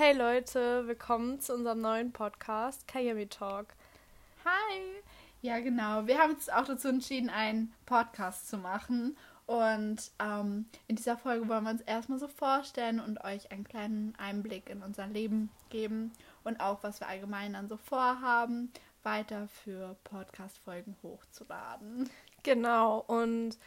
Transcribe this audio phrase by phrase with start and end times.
[0.00, 3.66] Hey Leute, willkommen zu unserem neuen Podcast Kayami Talk.
[4.44, 4.78] Hi!
[5.42, 6.06] Ja, genau.
[6.06, 9.16] Wir haben uns auch dazu entschieden, einen Podcast zu machen.
[9.46, 14.14] Und ähm, in dieser Folge wollen wir uns erstmal so vorstellen und euch einen kleinen
[14.18, 16.12] Einblick in unser Leben geben
[16.44, 18.72] und auch, was wir allgemein dann so vorhaben,
[19.02, 22.08] weiter für Podcast-Folgen hochzuladen.
[22.44, 23.58] Genau, und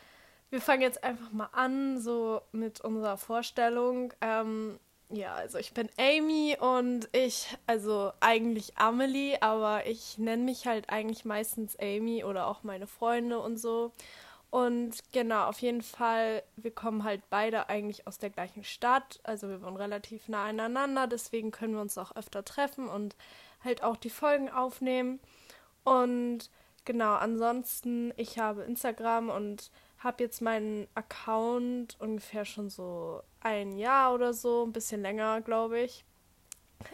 [0.49, 4.13] wir fangen jetzt einfach mal an, so mit unserer Vorstellung.
[4.21, 4.79] Ähm,
[5.11, 10.89] ja, also ich bin Amy und ich, also eigentlich Amelie, aber ich nenne mich halt
[10.89, 13.91] eigentlich meistens Amy oder auch meine Freunde und so.
[14.49, 19.47] Und genau, auf jeden Fall, wir kommen halt beide eigentlich aus der gleichen Stadt, also
[19.47, 23.15] wir wohnen relativ nah aneinander, deswegen können wir uns auch öfter treffen und
[23.63, 25.19] halt auch die Folgen aufnehmen.
[25.85, 26.49] Und
[26.83, 29.71] genau, ansonsten, ich habe Instagram und
[30.03, 35.79] habe jetzt meinen Account ungefähr schon so ein Jahr oder so, ein bisschen länger, glaube
[35.79, 36.03] ich.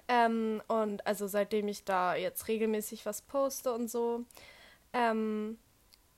[0.07, 4.25] Ähm, und also seitdem ich da jetzt regelmäßig was poste und so.
[4.91, 5.57] Ähm,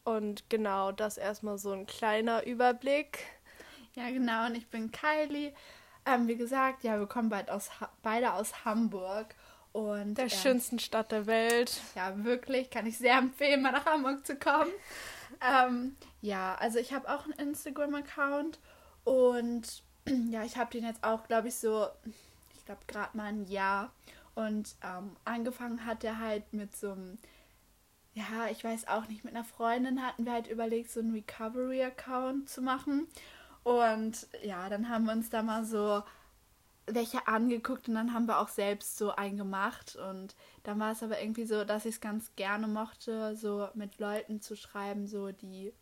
[0.04, 3.20] und genau, das erstmal so ein kleiner Überblick.
[3.94, 5.54] Ja, genau, und ich bin Kylie.
[6.06, 7.70] Ähm, wie gesagt, ja, wir kommen beid aus
[8.02, 9.36] beide aus Hamburg.
[9.72, 11.80] Und, der schönsten Stadt der Welt.
[11.94, 14.72] Ja, wirklich, kann ich sehr empfehlen, mal nach Hamburg zu kommen.
[15.42, 18.60] Ähm, ja, also ich habe auch einen Instagram-Account
[19.04, 19.84] und
[20.30, 21.88] ja, ich habe den jetzt auch, glaube ich, so,
[22.56, 23.92] ich glaube, gerade mal ein Jahr.
[24.36, 27.18] Und ähm, angefangen hat er halt mit so einem,
[28.14, 32.50] ja, ich weiß auch nicht, mit einer Freundin hatten wir halt überlegt, so einen Recovery-Account
[32.50, 33.08] zu machen.
[33.64, 36.04] Und ja, dann haben wir uns da mal so
[36.94, 39.96] welche angeguckt und dann haben wir auch selbst so einen gemacht.
[39.96, 44.00] Und dann war es aber irgendwie so, dass ich es ganz gerne mochte, so mit
[44.00, 45.74] Leuten zu schreiben, so die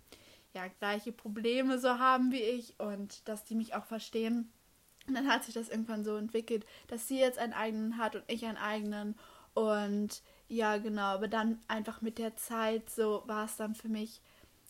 [0.54, 4.52] ja gleiche Probleme so haben wie ich und dass die mich auch verstehen.
[5.08, 8.24] Und dann hat sich das irgendwann so entwickelt, dass sie jetzt einen eigenen hat und
[8.28, 9.16] ich einen eigenen.
[9.54, 14.22] Und ja, genau, aber dann einfach mit der Zeit so war es dann für mich,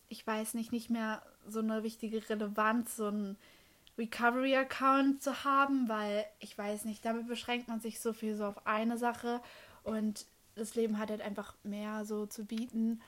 [0.08, 3.36] ich weiß nicht, nicht mehr so eine wichtige Relevanz, so ein
[3.98, 8.66] Recovery-Account zu haben, weil ich weiß nicht, damit beschränkt man sich so viel so auf
[8.66, 9.40] eine Sache
[9.82, 13.00] und das Leben hat halt einfach mehr so zu bieten.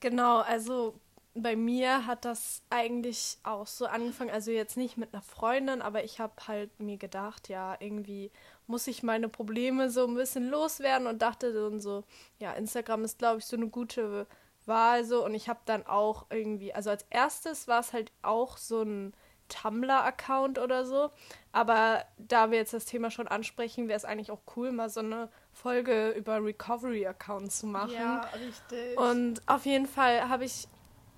[0.00, 0.98] Genau, also
[1.34, 6.02] bei mir hat das eigentlich auch so angefangen, also jetzt nicht mit einer Freundin, aber
[6.04, 8.30] ich habe halt mir gedacht, ja, irgendwie
[8.66, 12.04] muss ich meine Probleme so ein bisschen loswerden und dachte dann so,
[12.38, 14.26] ja, Instagram ist, glaube ich, so eine gute
[14.66, 18.56] Wahl so und ich habe dann auch irgendwie, also als erstes war es halt auch
[18.56, 19.12] so ein
[19.50, 21.10] Tumblr-Account oder so,
[21.52, 25.00] aber da wir jetzt das Thema schon ansprechen, wäre es eigentlich auch cool, mal so
[25.00, 27.92] eine Folge über Recovery-Accounts zu machen.
[27.92, 28.96] Ja, richtig.
[28.96, 30.68] Und auf jeden Fall habe ich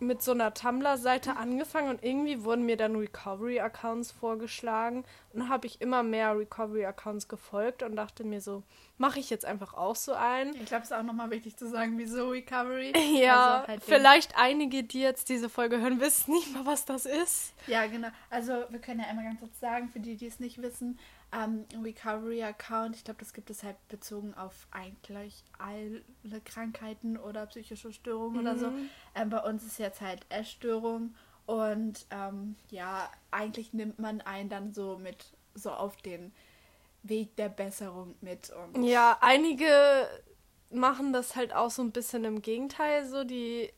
[0.02, 5.80] mit so einer Tumblr-Seite angefangen und irgendwie wurden mir dann Recovery-Accounts vorgeschlagen und habe ich
[5.80, 8.62] immer mehr Recovery-Accounts gefolgt und dachte mir so,
[8.98, 10.54] mache ich jetzt einfach auch so ein.
[10.54, 12.92] Ich glaube, es ist auch nochmal wichtig zu sagen, wieso Recovery.
[13.12, 17.06] Ja, also halt vielleicht einige, die jetzt diese Folge hören, wissen nicht mal, was das
[17.06, 17.52] ist.
[17.66, 18.08] Ja, genau.
[18.30, 20.98] Also wir können ja einmal ganz kurz sagen, für die, die es nicht wissen,
[21.32, 27.92] ähm, Recovery-Account, ich glaube, das gibt es halt bezogen auf eigentlich alle Krankheiten oder psychische
[27.92, 28.40] Störungen mhm.
[28.40, 28.70] oder so.
[28.70, 28.90] Mhm.
[29.14, 31.14] Ähm, bei uns ist jetzt halt Essstörung
[31.46, 36.32] und ähm, ja, eigentlich nimmt man einen dann so mit, so auf den
[37.02, 38.52] Weg der Besserung mit.
[38.80, 40.06] Ja, einige
[40.70, 43.72] machen das halt auch so ein bisschen im Gegenteil, so die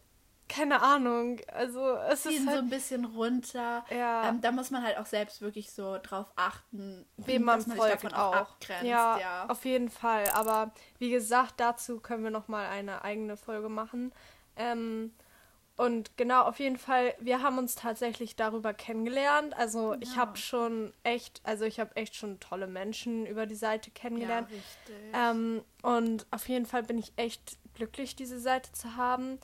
[0.49, 1.41] keine Ahnung.
[1.53, 3.85] Also es Ziehen ist halt, so ein bisschen runter.
[3.91, 4.29] Ja.
[4.29, 8.05] Ähm, da muss man halt auch selbst wirklich so drauf achten, wem man, man folgt
[8.05, 8.35] davon auch.
[8.35, 10.29] Abgrenzt, ja, ja, auf jeden Fall.
[10.35, 14.13] Aber wie gesagt, dazu können wir noch mal eine eigene Folge machen.
[14.57, 15.13] Ähm,
[15.77, 19.57] und genau, auf jeden Fall, wir haben uns tatsächlich darüber kennengelernt.
[19.57, 20.01] Also ja.
[20.01, 24.49] ich habe schon echt, also ich habe echt schon tolle Menschen über die Seite kennengelernt.
[24.51, 25.13] Ja, richtig.
[25.13, 29.41] Ähm, und auf jeden Fall bin ich echt glücklich, diese Seite zu haben.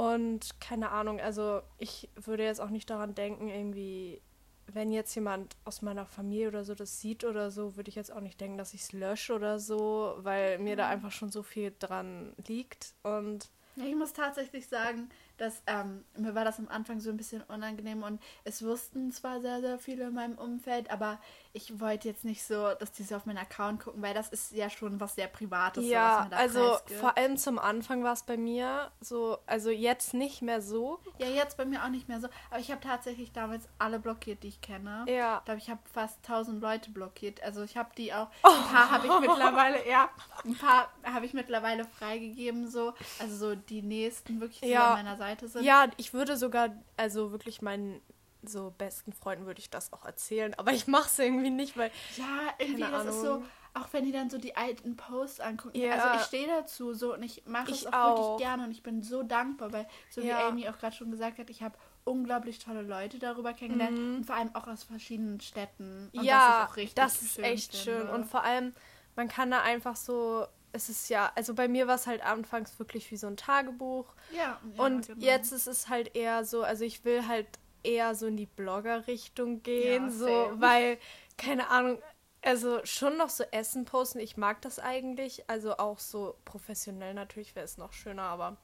[0.00, 4.22] Und keine Ahnung, also ich würde jetzt auch nicht daran denken, irgendwie,
[4.66, 8.10] wenn jetzt jemand aus meiner Familie oder so das sieht oder so, würde ich jetzt
[8.10, 11.42] auch nicht denken, dass ich es lösche oder so, weil mir da einfach schon so
[11.42, 12.94] viel dran liegt.
[13.02, 15.10] Und ich muss tatsächlich sagen,
[15.40, 19.40] dass ähm, mir war das am Anfang so ein bisschen unangenehm und es wussten zwar
[19.40, 21.18] sehr, sehr viele in meinem Umfeld, aber
[21.52, 24.52] ich wollte jetzt nicht so, dass die so auf meinen Account gucken, weil das ist
[24.52, 25.84] ja schon was sehr Privates.
[25.84, 30.42] Ja, so, also vor allem zum Anfang war es bei mir so, also jetzt nicht
[30.42, 31.00] mehr so.
[31.18, 34.42] Ja, jetzt bei mir auch nicht mehr so, aber ich habe tatsächlich damals alle blockiert,
[34.42, 35.06] die ich kenne.
[35.08, 35.38] Ja.
[35.38, 37.42] Ich glaube, ich habe fast 1000 Leute blockiert.
[37.42, 40.10] Also ich habe die auch, ein paar habe ich mittlerweile, ja,
[40.44, 44.88] ein paar habe ich mittlerweile freigegeben, so, also so die nächsten wirklich, ja.
[44.90, 45.64] an meiner Seite sind.
[45.64, 48.00] Ja, ich würde sogar, also wirklich meinen
[48.42, 51.90] so besten Freunden würde ich das auch erzählen, aber ich mache es irgendwie nicht, weil
[52.16, 52.24] ja,
[52.58, 53.42] irgendwie das ist so
[53.72, 55.78] auch wenn die dann so die alten Posts angucken.
[55.78, 55.92] Ja.
[55.92, 58.18] Also ich stehe dazu so und ich mache es auch, auch.
[58.34, 60.48] wirklich gerne und ich bin so dankbar, weil so wie Ja.
[60.48, 64.16] Amy auch gerade schon gesagt hat, ich habe unglaublich tolle Leute darüber kennengelernt Mhm.
[64.16, 66.10] und vor allem auch aus verschiedenen Städten.
[66.12, 68.00] Und ja, das ist auch richtig das ist schön echt finde.
[68.00, 68.74] schön und vor allem
[69.14, 72.78] man kann da einfach so es ist ja, also bei mir war es halt anfangs
[72.78, 75.20] wirklich wie so ein Tagebuch ja, ja, und genau.
[75.20, 77.46] jetzt ist es halt eher so, also ich will halt
[77.82, 80.60] eher so in die Blogger-Richtung gehen, Ja, so, same.
[80.60, 80.98] weil,
[81.38, 81.98] keine Ahnung,
[82.42, 87.54] also schon noch so Essen posten, ich mag das eigentlich, also auch so professionell natürlich
[87.54, 88.56] wäre es noch schöner, aber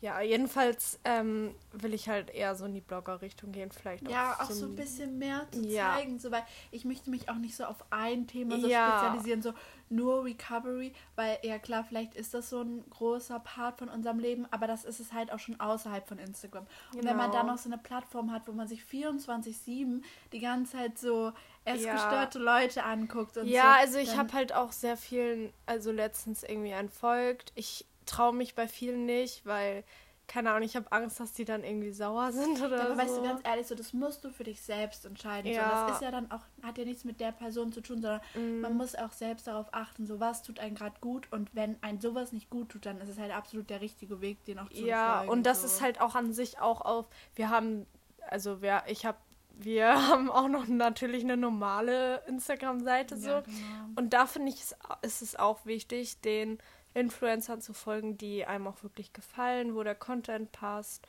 [0.00, 4.44] ja, jedenfalls ähm, will ich halt eher so in die Blogger-Richtung gehen, vielleicht Ja, auch
[4.48, 5.94] so so ein bisschen mehr zu Ja.
[5.94, 8.98] zeigen, so, weil ich möchte mich auch nicht so auf ein Thema so Ja.
[8.98, 9.54] spezialisieren, so
[9.88, 14.46] nur Recovery, weil ja klar, vielleicht ist das so ein großer Part von unserem Leben,
[14.50, 16.66] aber das ist es halt auch schon außerhalb von Instagram.
[16.92, 17.32] Und wenn man Genau.
[17.32, 21.32] dann noch so eine Plattform hat, wo man sich 24-7 die ganze Zeit so
[21.64, 21.92] erst Ja.
[21.92, 23.78] gestörte Leute anguckt und Ja, so.
[23.78, 27.52] also ich habe halt auch sehr vielen, also letztens irgendwie entfolgt.
[27.54, 29.84] Ich traue mich bei vielen nicht, weil,
[30.28, 33.00] keine Ahnung, ich habe Angst, dass die dann irgendwie sauer sind oder aber so.
[33.00, 35.52] weißt du, ganz ehrlich, so das musst du für dich selbst entscheiden.
[35.52, 35.86] So, Ja.
[35.86, 38.60] das ist ja dann auch, hat ja nichts mit der Person zu tun, sondern Mhm.
[38.60, 42.00] man muss auch selbst darauf achten, so was tut einem gerade gut und wenn ein
[42.00, 44.84] sowas nicht gut tut, dann ist es halt absolut der richtige Weg, den auch zu
[44.84, 45.66] ja, und das so.
[45.66, 47.86] ist halt auch an sich auch auf, wir haben,
[48.28, 49.18] also wer, ich habe,
[49.58, 53.28] wir haben auch noch natürlich eine normale Instagram-Seite so.
[53.30, 53.56] Ja, genau.
[53.96, 54.60] Und da finde ich,
[55.02, 56.58] ist es auch wichtig, den
[56.96, 61.06] Influencern zu folgen, die einem auch wirklich gefallen, wo der Content passt.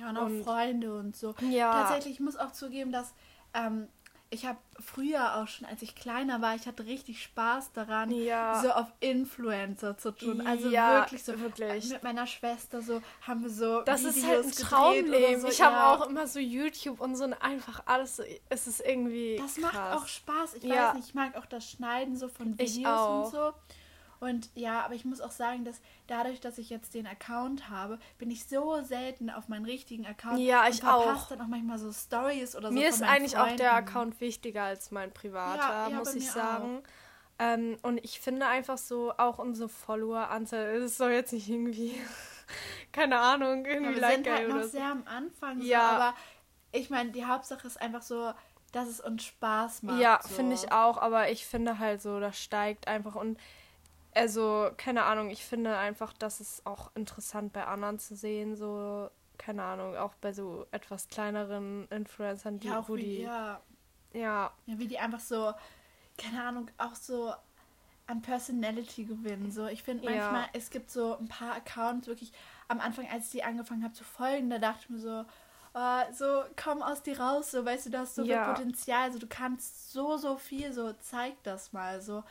[0.00, 1.34] Ja, und auch und- Freunde und so.
[1.50, 1.72] Ja.
[1.82, 3.12] Tatsächlich, ich muss auch zugeben, dass
[3.52, 3.88] ähm,
[4.30, 8.60] ich habe früher auch schon, als ich kleiner war, ich hatte richtig Spaß daran, Ja.
[8.60, 10.44] so auf Influencer zu tun.
[10.44, 11.38] Also Ja, wirklich so.
[11.38, 11.88] wirklich.
[11.90, 15.40] Mit meiner Schwester so haben wir so Das Videos ist halt ein Traumleben.
[15.42, 15.48] So.
[15.48, 15.94] ich habe ja.
[15.94, 18.16] auch immer so YouTube und so und einfach alles.
[18.16, 19.36] so- Es ist irgendwie.
[19.36, 19.72] Das krass.
[19.72, 20.54] macht auch Spaß.
[20.54, 23.52] Ich weiß nicht, ich mag auch das Schneiden so von Videos und so.
[24.24, 27.98] Und ja, aber ich muss auch sagen, dass dadurch, dass ich jetzt den Account habe,
[28.16, 30.38] bin ich so selten auf meinen richtigen Account.
[30.40, 31.28] Ja, und ich verpasse auch.
[31.28, 32.74] dann auch manchmal so Stories oder so.
[32.74, 33.88] Mir ist eigentlich auch der Freunden.
[33.88, 36.82] Account wichtiger als mein privater, Ja, ja, muss ich sagen.
[37.38, 41.94] Ähm, und ich finde einfach so, auch unsere Follower-Anzahl, es soll jetzt nicht irgendwie,
[42.92, 44.68] keine Ahnung, Ja, irgendwie wir like sind halt oder noch so.
[44.70, 45.60] sehr am Anfang.
[45.60, 45.82] So, Ja.
[45.90, 46.14] aber
[46.72, 48.32] ich meine, die Hauptsache ist einfach so,
[48.72, 50.00] dass es uns Spaß macht.
[50.00, 50.28] Ja, so.
[50.34, 53.38] finde ich auch, aber ich finde halt so, das steigt einfach und
[54.14, 59.10] also, keine Ahnung, ich finde einfach, dass es auch interessant bei anderen zu sehen, so,
[59.38, 63.60] keine Ahnung, auch bei so etwas kleineren Influencern, die, Ja, auch wo wie, die, ja,
[64.12, 65.52] ja, Ja, wie die einfach so,
[66.18, 67.34] keine Ahnung, auch so
[68.06, 69.50] an Personality gewinnen.
[69.52, 70.10] So, ich finde Ja.
[70.10, 72.32] manchmal, es gibt so ein paar Accounts, wirklich
[72.68, 75.24] am Anfang, als ich die angefangen habe zu folgen, da dachte ich mir so,
[75.74, 78.26] oh, so komm aus dir raus, so weißt du, du hast so Ja.
[78.26, 82.24] viel Potenzial, so du kannst so, so viel, so zeig das mal so.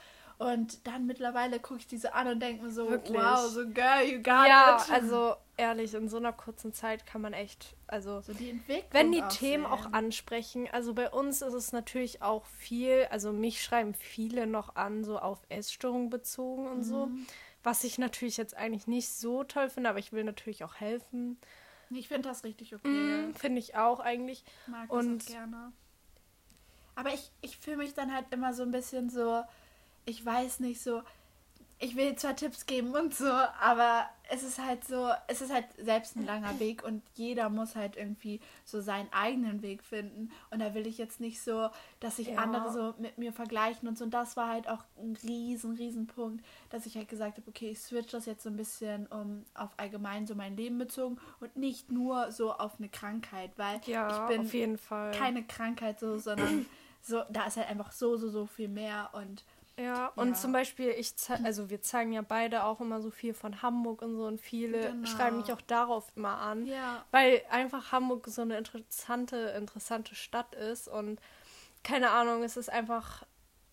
[0.51, 3.18] Und dann mittlerweile gucke ich diese an und denke mir so, Wirklich.
[3.18, 4.92] wow, so girl, you got ja, it.
[4.92, 8.88] also ehrlich, in so einer kurzen Zeit kann man echt, also so die Entwicklung.
[8.92, 13.31] wenn die auch Themen auch ansprechen, also bei uns ist es natürlich auch viel, also
[13.31, 17.25] mich schreiben viele noch an, so auf Essstörungen bezogen und so, Mhm.
[17.63, 21.38] was ich natürlich jetzt eigentlich nicht so toll finde, aber ich will natürlich auch helfen.
[21.90, 23.28] Ich finde das richtig okay.
[23.28, 24.44] Mm, Finde ich auch eigentlich.
[24.68, 25.72] mag Und- das auch gerne.
[26.95, 29.44] Aber ich, ich fühle mich dann halt immer so ein bisschen so,
[30.06, 31.02] ich weiß nicht, so,
[31.80, 35.66] ich will zwar Tipps geben und so, aber es ist halt so, es ist halt
[35.78, 40.31] selbst ein langer Weg und jeder muss halt irgendwie so seinen eigenen Weg finden.
[40.50, 41.69] Und da will ich jetzt nicht so,
[42.00, 42.36] dass sich Ja.
[42.38, 44.06] andere so mit mir vergleichen und so.
[44.06, 47.72] Und das war halt auch ein riesen, riesen Punkt, dass ich halt gesagt habe, okay,
[47.72, 51.57] ich switch das jetzt so ein bisschen um auf allgemein so mein Leben bezogen und
[51.57, 55.12] nicht nur so auf eine Krankheit, weil Ja, ich bin auf jeden Fall.
[55.12, 56.66] keine Krankheit so, sondern
[57.02, 59.44] so, da ist halt einfach so, so, so viel mehr und
[59.80, 60.33] Ja, und Ja.
[60.35, 64.15] zum Beispiel, ich also wir zeigen ja beide auch immer so viel von Hamburg und
[64.15, 65.07] so und viele Genau.
[65.07, 66.68] schreiben mich auch darauf immer an.
[66.68, 67.03] ja.
[67.11, 71.19] Weil einfach Hamburg so eine interessante, interessante Stadt ist und
[71.83, 73.23] keine Ahnung, es ist einfach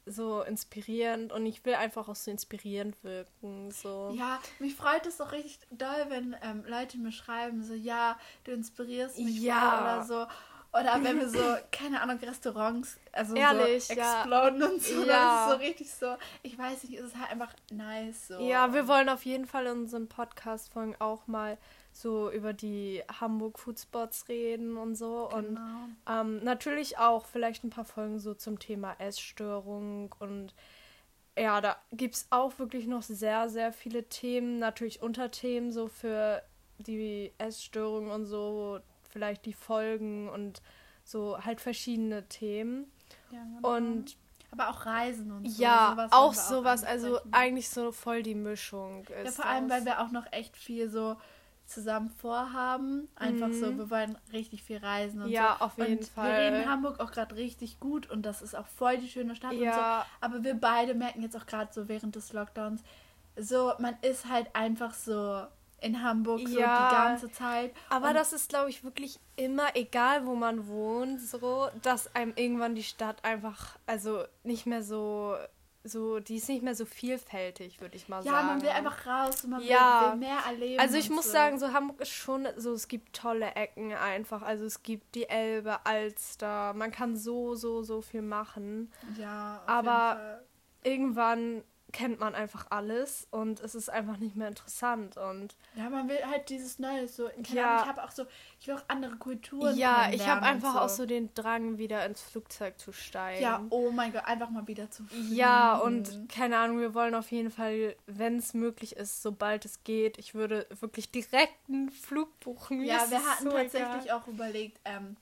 [0.06, 3.70] so inspirierend und ich will einfach auch so inspirierend wirken.
[3.70, 4.10] So.
[4.16, 8.52] Ja, mich freut es doch richtig doll, wenn ähm, Leute mir schreiben, so, ja, du
[8.52, 9.80] inspirierst mich Ja.
[9.80, 10.26] oder so.
[10.72, 11.38] Oder wenn wir so,
[11.72, 14.20] keine Ahnung, Restaurants, also Ehrlich, so ja.
[14.20, 15.04] exploden und so.
[15.04, 15.46] Ja.
[15.46, 18.38] Das ist so richtig so, ich weiß nicht, es ist halt einfach nice so.
[18.40, 21.58] Ja, wir wollen auf jeden Fall in unserem Podcast-Folgen auch mal
[21.92, 25.28] so über die Hamburg Foodspots reden und so.
[25.28, 25.88] Und Genau.
[26.08, 30.54] ähm, natürlich auch vielleicht ein paar Folgen so zum Thema Essstörung und
[31.38, 36.42] ja, da gibt es auch wirklich noch sehr, sehr viele Themen, natürlich Unterthemen so für
[36.78, 40.62] die Essstörung und so, vielleicht die Folgen und
[41.04, 42.90] so halt verschiedene Themen.
[43.30, 43.76] Ja, genau.
[43.76, 44.16] Und
[44.52, 45.62] aber auch Reisen und so.
[45.62, 47.34] ja, sowas auch sowas, also ansprechen.
[47.34, 49.04] eigentlich so voll die Mischung.
[49.06, 49.78] Ist Ja, vor allem, das.
[49.78, 51.16] weil wir auch noch echt viel so
[51.66, 53.08] zusammen vorhaben.
[53.14, 53.78] Einfach so, Mhm.
[53.78, 55.64] wir wollen richtig viel reisen und Ja, so.
[55.66, 56.26] auf jeden und Fall.
[56.32, 59.52] Wir reden Hamburg auch gerade richtig gut und das ist auch voll die schöne Stadt
[59.52, 59.64] und so.
[59.64, 62.82] Ja, Aber wir beide merken jetzt auch gerade so während des Lockdowns,
[63.36, 65.44] so, man ist halt einfach so
[65.80, 66.88] in Hamburg so Ja.
[66.88, 67.72] die ganze Zeit.
[67.88, 72.32] aber und das ist, glaube ich, wirklich immer, egal wo man wohnt, so, dass einem
[72.36, 75.34] irgendwann die Stadt einfach, also nicht mehr so,
[75.82, 78.46] so, die ist nicht mehr so vielfältig, würde ich mal Ja, sagen.
[78.48, 80.02] man will einfach raus und man Ja.
[80.02, 80.78] will, will mehr erleben.
[80.80, 81.32] Also ich muss so.
[81.32, 84.42] sagen, so Hamburg ist schon so, es gibt tolle Ecken einfach.
[84.42, 88.92] Also es gibt die Elbe, Alster, man kann so, so, so viel machen.
[89.18, 90.40] Ja, aber-.
[90.82, 95.16] Irgendwann kennt man einfach alles und es ist einfach nicht mehr interessant.
[95.16, 97.28] Und Ja, man will halt dieses Neues so.
[97.52, 97.82] Ja.
[97.82, 98.24] Ich habe auch so,
[98.60, 99.76] ich will auch andere Kulturen.
[99.76, 103.42] ja, ich habe einfach und auch so den Drang, wieder ins Flugzeug zu steigen.
[103.42, 105.34] Ja, oh mein Gott, einfach mal wieder zu fliegen.
[105.34, 109.82] Ja, und keine Ahnung, wir wollen auf jeden Fall, wenn es möglich ist, sobald es
[109.84, 112.82] geht, ich würde wirklich direkt einen Flug buchen.
[112.84, 114.18] Ja, wir hatten so tatsächlich egal.
[114.18, 115.16] auch überlegt, ähm,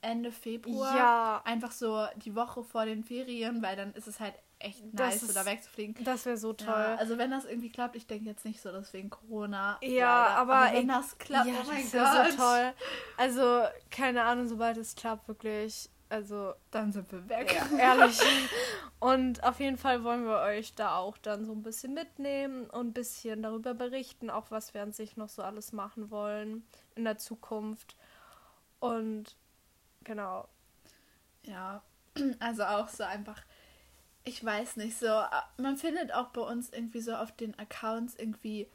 [0.00, 0.96] Ende Februar.
[0.96, 5.20] Ja, Einfach so die Woche vor den Ferien, weil dann ist es halt echt nice,
[5.20, 6.04] so ist- da wegzufliegen.
[6.04, 6.68] das wäre so toll.
[6.68, 9.78] Ja, also wenn das irgendwie klappt, ich denke jetzt nicht so, dass wegen Corona.
[9.82, 10.36] Ja, leider.
[10.36, 12.02] aber wenn ich- das klappt, ja, oh mein das Gott.
[12.02, 12.72] wäre so toll.
[13.16, 15.88] Also, keine Ahnung, sobald es klappt, wirklich.
[16.10, 17.54] Also, Dann sind wir weg.
[17.54, 18.18] ja, ehrlich.
[18.98, 22.86] Und auf jeden Fall wollen wir euch da auch dann so ein bisschen mitnehmen und
[22.88, 27.04] ein bisschen darüber berichten, auch was wir an sich noch so alles machen wollen in
[27.04, 27.94] der Zukunft.
[28.80, 29.36] Und
[30.02, 30.48] genau.
[31.44, 31.82] Ja,
[32.40, 33.42] also auch so einfach,
[34.28, 35.26] ich weiß nicht, so, äh,
[35.62, 38.68] man findet auch bei uns irgendwie so auf den Accounts irgendwie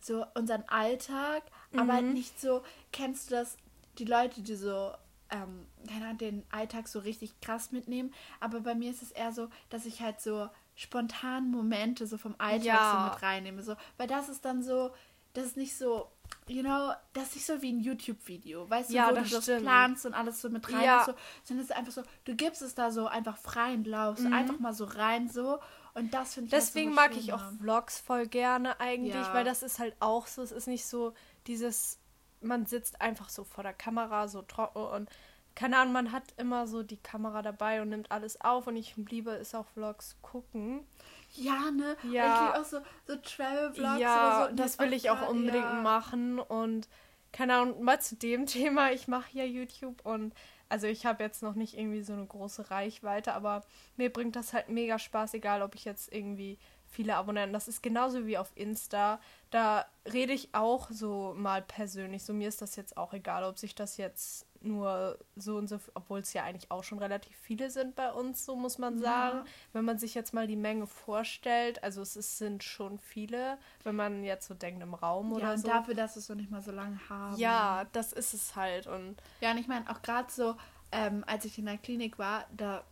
[0.00, 1.42] so unseren Alltag,
[1.76, 2.14] aber halt Mhm.
[2.14, 3.56] nicht so, kennst du das,
[3.98, 4.92] die Leute, die so,
[5.30, 9.32] ähm, keine Ahnung, den Alltag so richtig krass mitnehmen, aber bei mir ist es eher
[9.32, 12.90] so, dass ich halt so spontan Momente so vom Alltag Ja.
[12.92, 14.92] so mit reinnehme, so, weil das ist dann so,
[15.34, 16.08] das ist nicht so,
[16.46, 19.34] you know, das ist nicht so wie ein YouTube-Video, weißt du, Ja, wo das du
[19.36, 19.62] das stimmt.
[19.62, 21.04] planst und alles so mit rein, Ja.
[21.04, 21.12] so,
[21.44, 24.32] sondern es ist einfach so, du gibst es da so einfach freien Lauf, Mhm.
[24.32, 25.58] einfach mal so rein, so,
[25.94, 27.42] und das finde ich halt Deswegen so mag ich auch.
[27.60, 29.34] Vlogs voll gerne eigentlich, Ja.
[29.34, 31.12] weil das ist halt auch so, es ist nicht so
[31.46, 31.98] dieses,
[32.40, 35.10] man sitzt einfach so vor der Kamera, so trocken und
[35.58, 38.94] keine Ahnung, man hat immer so die Kamera dabei und nimmt alles auf und ich
[38.96, 40.86] liebe es auch Vlogs gucken.
[41.34, 41.96] Ja, ne?
[42.08, 42.34] Ja.
[42.34, 44.54] Ich liebe auch so, so Travel-Vlogs ja, oder so.
[44.54, 45.82] das will ich auch unbedingt ja.
[45.82, 46.88] machen und
[47.32, 50.32] keine Ahnung, mal zu dem Thema, ich mache ja YouTube und
[50.68, 53.64] also ich habe jetzt noch nicht irgendwie so eine große Reichweite, aber
[53.96, 57.52] mir bringt das halt mega Spaß, egal ob ich jetzt irgendwie viele Abonnenten.
[57.52, 59.20] Das ist genauso wie auf Insta.
[59.50, 62.24] Da rede ich auch so mal persönlich.
[62.24, 65.78] So mir ist das jetzt auch egal, ob sich das jetzt nur so und so,
[65.94, 69.02] obwohl es ja eigentlich auch schon relativ viele sind bei uns, so muss man Ja.
[69.30, 69.48] sagen.
[69.72, 73.94] Wenn man sich jetzt mal die Menge vorstellt, also es ist, sind schon viele, wenn
[73.94, 75.68] man jetzt so denkt im Raum Ja, oder und so.
[75.68, 77.36] dafür, dass es noch nicht mal so lange haben.
[77.36, 78.86] Ja, das ist es halt.
[78.88, 80.56] Und Ja, und ich meine, auch gerade so,
[80.90, 82.82] ähm, als ich in der Klinik war, da,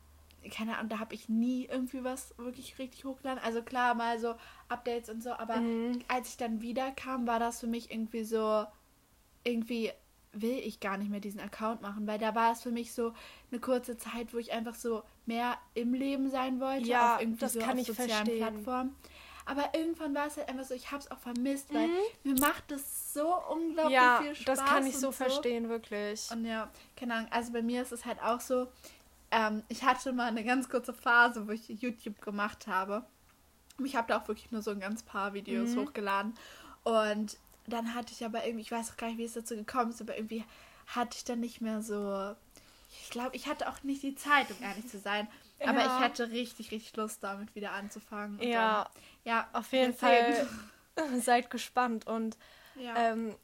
[0.50, 3.42] keine Ahnung, da habe ich nie irgendwie was wirklich richtig hochgeladen.
[3.42, 4.34] Also klar, mal so
[4.68, 5.98] Updates und so, aber Mhm.
[6.08, 8.66] als ich dann wiederkam, war das für mich irgendwie so,
[9.44, 9.92] irgendwie
[10.32, 13.14] will ich gar nicht mehr diesen Account machen, weil da war es für mich so
[13.50, 17.40] eine kurze Zeit, wo ich einfach so mehr im Leben sein wollte, Ja, auf irgendwie
[17.40, 18.38] das so kann auf ich sozialen verstehen.
[18.38, 18.96] Plattformen.
[19.48, 21.92] Aber irgendwann war es halt einfach so, ich habe es auch vermisst, weil Mhm.
[22.24, 24.44] mir macht es so unglaublich ja, viel Spaß.
[24.44, 26.30] das kann ich und so verstehen, wirklich.
[26.32, 28.66] und ja, keine Ahnung, also bei mir ist es halt auch so,
[29.30, 33.04] ähm, ich hatte mal eine ganz kurze Phase, wo ich YouTube gemacht habe.
[33.84, 35.80] Ich habe da auch wirklich nur so ein ganz paar Videos Mhm.
[35.80, 36.34] hochgeladen.
[36.84, 39.90] Und dann hatte ich aber irgendwie, ich weiß auch gar nicht, wie es dazu gekommen
[39.90, 40.44] ist, aber irgendwie
[40.86, 42.34] hatte ich dann nicht mehr so.
[43.02, 45.28] Ich glaube, ich hatte auch nicht die Zeit, um ehrlich zu sein.
[45.64, 45.86] Aber Ja.
[45.86, 48.38] ich hatte richtig, richtig Lust, damit wieder anzufangen.
[48.40, 50.34] Und Ja, Dann, ja, auf jeden deswegen.
[50.96, 52.06] Fall seid gespannt.
[52.06, 52.38] Und
[52.74, 52.94] Ja.
[52.96, 53.34] ähm,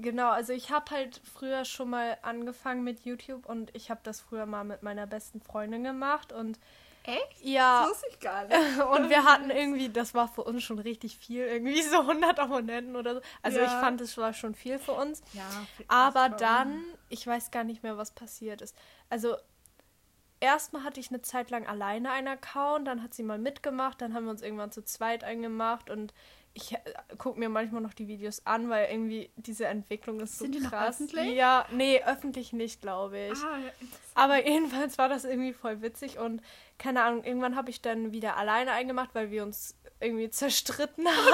[0.00, 4.20] genau, also ich habe halt früher schon mal angefangen mit YouTube und ich habe das
[4.20, 6.58] früher mal mit meiner besten Freundin gemacht und
[7.04, 7.40] Echt?
[7.42, 8.56] ja, wusste ich gar nicht.
[8.92, 12.96] und wir hatten irgendwie, das war für uns schon richtig viel, irgendwie so 100 Abonnenten
[12.96, 13.20] oder so.
[13.42, 13.64] Also Ja.
[13.66, 15.22] ich fand, es war schon viel für uns.
[15.32, 18.76] Ja, Aber das dann, ich weiß gar nicht mehr, was passiert ist.
[19.08, 19.36] Also
[20.40, 24.14] erstmal hatte ich eine Zeit lang alleine einen Account, dann hat sie mal mitgemacht, dann
[24.14, 26.12] haben wir uns irgendwann zu zweit eingemacht und
[26.54, 26.78] ich äh,
[27.18, 30.60] gucke mir manchmal noch die Videos an, weil irgendwie diese Entwicklung ist so Sind die
[30.60, 30.96] noch krass.
[31.00, 31.34] öffentlich?
[31.34, 33.38] Ja, nee, öffentlich nicht, glaube ich.
[33.38, 33.58] Ah,
[34.20, 36.42] Aber jedenfalls war das irgendwie voll witzig und
[36.78, 41.26] keine Ahnung, irgendwann habe ich dann wieder alleine eingemacht, weil wir uns irgendwie zerstritten haben.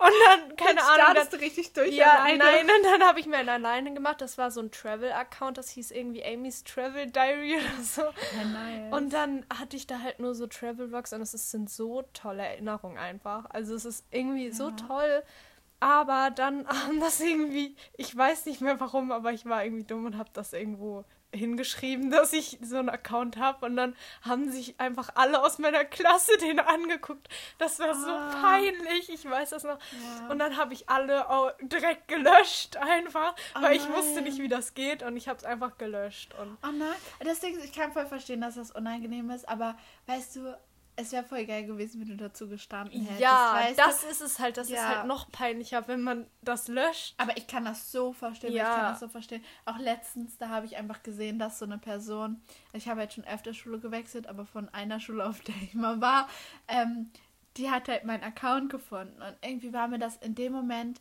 [0.00, 1.14] und dann, keine Jetzt Ahnung.
[1.14, 2.38] Dann, du richtig durch ja, alleine.
[2.38, 4.20] nein, und dann habe ich mir einen alleine gemacht.
[4.20, 8.02] Das war so ein Travel-Account, das hieß irgendwie Amy's Travel Diary oder so.
[8.02, 8.92] Ja, nice.
[8.92, 12.98] Und dann hatte ich da halt nur so Travel-Vlogs und es sind so tolle Erinnerungen
[12.98, 13.44] einfach.
[13.50, 14.76] Also es ist irgendwie so Ja.
[14.88, 15.22] toll.
[15.80, 20.06] Aber dann haben das irgendwie, ich weiß nicht mehr warum, aber ich war irgendwie dumm
[20.06, 23.66] und habe das irgendwo hingeschrieben, dass ich so einen Account habe.
[23.66, 27.28] Und dann haben sich einfach alle aus meiner Klasse den angeguckt.
[27.58, 28.30] Das war so Ah.
[28.40, 29.78] peinlich, ich weiß das noch.
[30.20, 30.28] Ja.
[30.30, 34.24] Und dann habe ich alle auch direkt gelöscht einfach, Oh weil ich wusste nein.
[34.24, 35.02] nicht, wie das geht.
[35.02, 36.32] Und ich habe es einfach gelöscht.
[36.40, 39.76] Und Oh nein, deswegen, ich kann voll verstehen, dass das unangenehm ist, aber
[40.06, 40.56] weißt du,
[40.96, 43.20] es wäre voll geil gewesen, wenn du dazu gestanden hättest.
[43.20, 44.06] Ja, weißt das du?
[44.08, 44.56] ist es halt.
[44.56, 44.88] Das ist Ja.
[44.98, 47.14] halt noch peinlicher, wenn man das löscht.
[47.18, 48.62] Aber ich kann das so verstehen, Ja.
[48.62, 49.44] ich kann das so verstehen.
[49.64, 52.40] Auch letztens, da habe ich einfach gesehen, dass so eine Person,
[52.72, 56.00] ich habe jetzt schon öfter Schule gewechselt, aber von einer Schule, auf der ich mal
[56.00, 56.28] war,
[56.68, 57.10] ähm,
[57.56, 59.20] die hat halt meinen Account gefunden.
[59.22, 61.00] Und irgendwie war mir das in dem Moment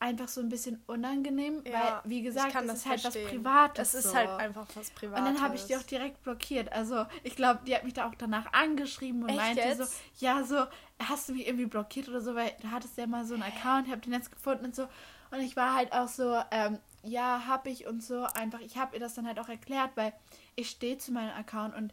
[0.00, 1.72] einfach so ein bisschen unangenehm, Ja,
[2.04, 3.28] weil, wie gesagt, das das ist halt was verstehen.
[3.42, 3.74] Privates.
[3.92, 4.14] Das ist so.
[4.14, 5.18] halt einfach was Privates.
[5.20, 6.72] Und dann habe ich die auch direkt blockiert.
[6.72, 9.78] Also ich glaube, die hat mich da auch danach angeschrieben und Echt meinte jetzt?
[9.78, 9.84] so,
[10.24, 10.64] ja, so,
[11.02, 13.86] hast du mich irgendwie blockiert oder so, weil du hattest ja mal so einen Account,
[13.86, 14.84] ich habe den jetzt gefunden und so.
[15.30, 18.60] Und ich war halt auch so, ähm, ja, hab ich und so einfach.
[18.60, 20.12] Ich habe ihr das dann halt auch erklärt, weil
[20.56, 21.92] ich stehe zu meinem Account und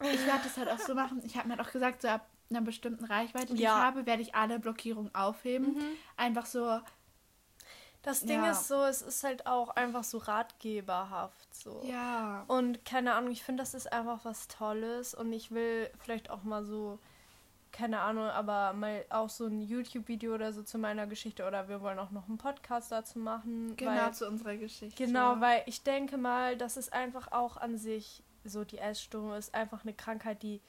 [0.00, 1.22] ich werde das halt auch so machen.
[1.24, 3.76] Ich habe mir halt auch gesagt, so ab einer bestimmten Reichweite, die Ja.
[3.78, 5.76] ich habe, werde ich alle Blockierungen aufheben.
[6.16, 6.80] Einfach so,
[8.04, 8.52] Das Ding Ja.
[8.52, 11.80] ist so, es ist halt auch einfach so ratgeberhaft so.
[11.84, 12.44] ja.
[12.48, 16.42] Und keine Ahnung, ich finde, das ist einfach was Tolles und ich will vielleicht auch
[16.42, 16.98] mal so,
[17.72, 21.80] keine Ahnung, aber mal auch so ein YouTube-Video oder so zu meiner Geschichte oder wir
[21.80, 23.74] wollen auch noch einen Podcast dazu machen.
[23.76, 25.04] Genau weil, zu unserer Geschichte.
[25.04, 29.54] Genau, weil ich denke mal, das ist einfach auch an sich so, die Essstörung ist
[29.54, 30.60] einfach eine Krankheit, die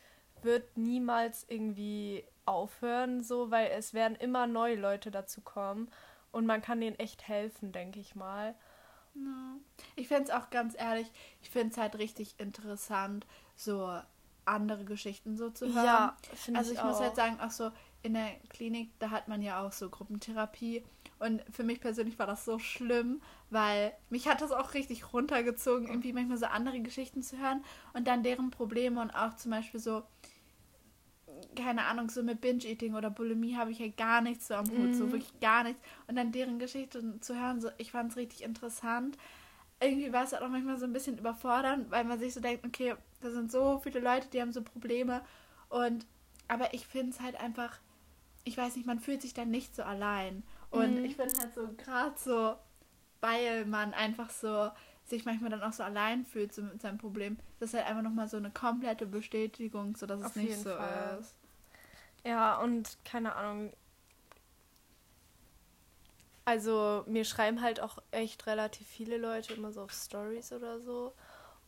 [0.42, 5.90] wird niemals irgendwie aufhören, so, weil es werden immer neue Leute dazu kommen
[6.36, 8.56] und man kann denen echt helfen, denke ich mal.
[9.16, 9.56] Ja.
[9.96, 11.10] Ich finde es auch ganz ehrlich,
[11.42, 13.26] ich finde es halt richtig interessant,
[13.56, 13.98] so
[14.44, 15.86] andere Geschichten so zu hören.
[15.86, 17.72] Ja, finde also ich ich muss halt sagen, auch so
[18.04, 20.84] in der Klinik, da hat man ja auch so Gruppentherapie.
[21.20, 25.88] Und für mich persönlich war das so schlimm, weil mich hat das auch richtig runtergezogen,
[25.88, 29.80] irgendwie manchmal so andere Geschichten zu hören und dann deren Probleme und auch zum Beispiel
[29.80, 30.04] so,
[31.56, 34.96] keine Ahnung, so mit Binge-Eating oder Bulimie habe ich ja gar nichts so am Hut,
[34.96, 35.12] so Mhm.
[35.12, 35.82] wirklich gar nichts.
[36.08, 39.18] Und dann deren Geschichten zu hören, so, ich fand es richtig interessant.
[39.82, 42.66] Irgendwie war es halt auch manchmal so ein bisschen überfordernd, weil man sich so denkt,
[42.66, 45.22] okay, da sind so viele Leute, die haben so Probleme.
[45.70, 46.06] Und
[46.48, 47.80] aber ich finde es halt einfach,
[48.44, 50.44] ich weiß nicht, man fühlt sich dann nicht so allein.
[50.72, 51.06] Und Mhm.
[51.06, 52.56] ich finde halt so, gerade so,
[53.22, 54.72] weil man einfach so
[55.06, 58.02] sich manchmal dann auch so allein fühlt so mit seinem Problem, das ist halt einfach
[58.02, 61.20] nochmal so eine komplette Bestätigung, so dass es Auf nicht so Fall.
[61.20, 61.36] ist.
[62.24, 63.72] Ja, und keine Ahnung.
[66.44, 71.14] Also mir schreiben halt auch echt relativ viele Leute immer so auf Stories oder so.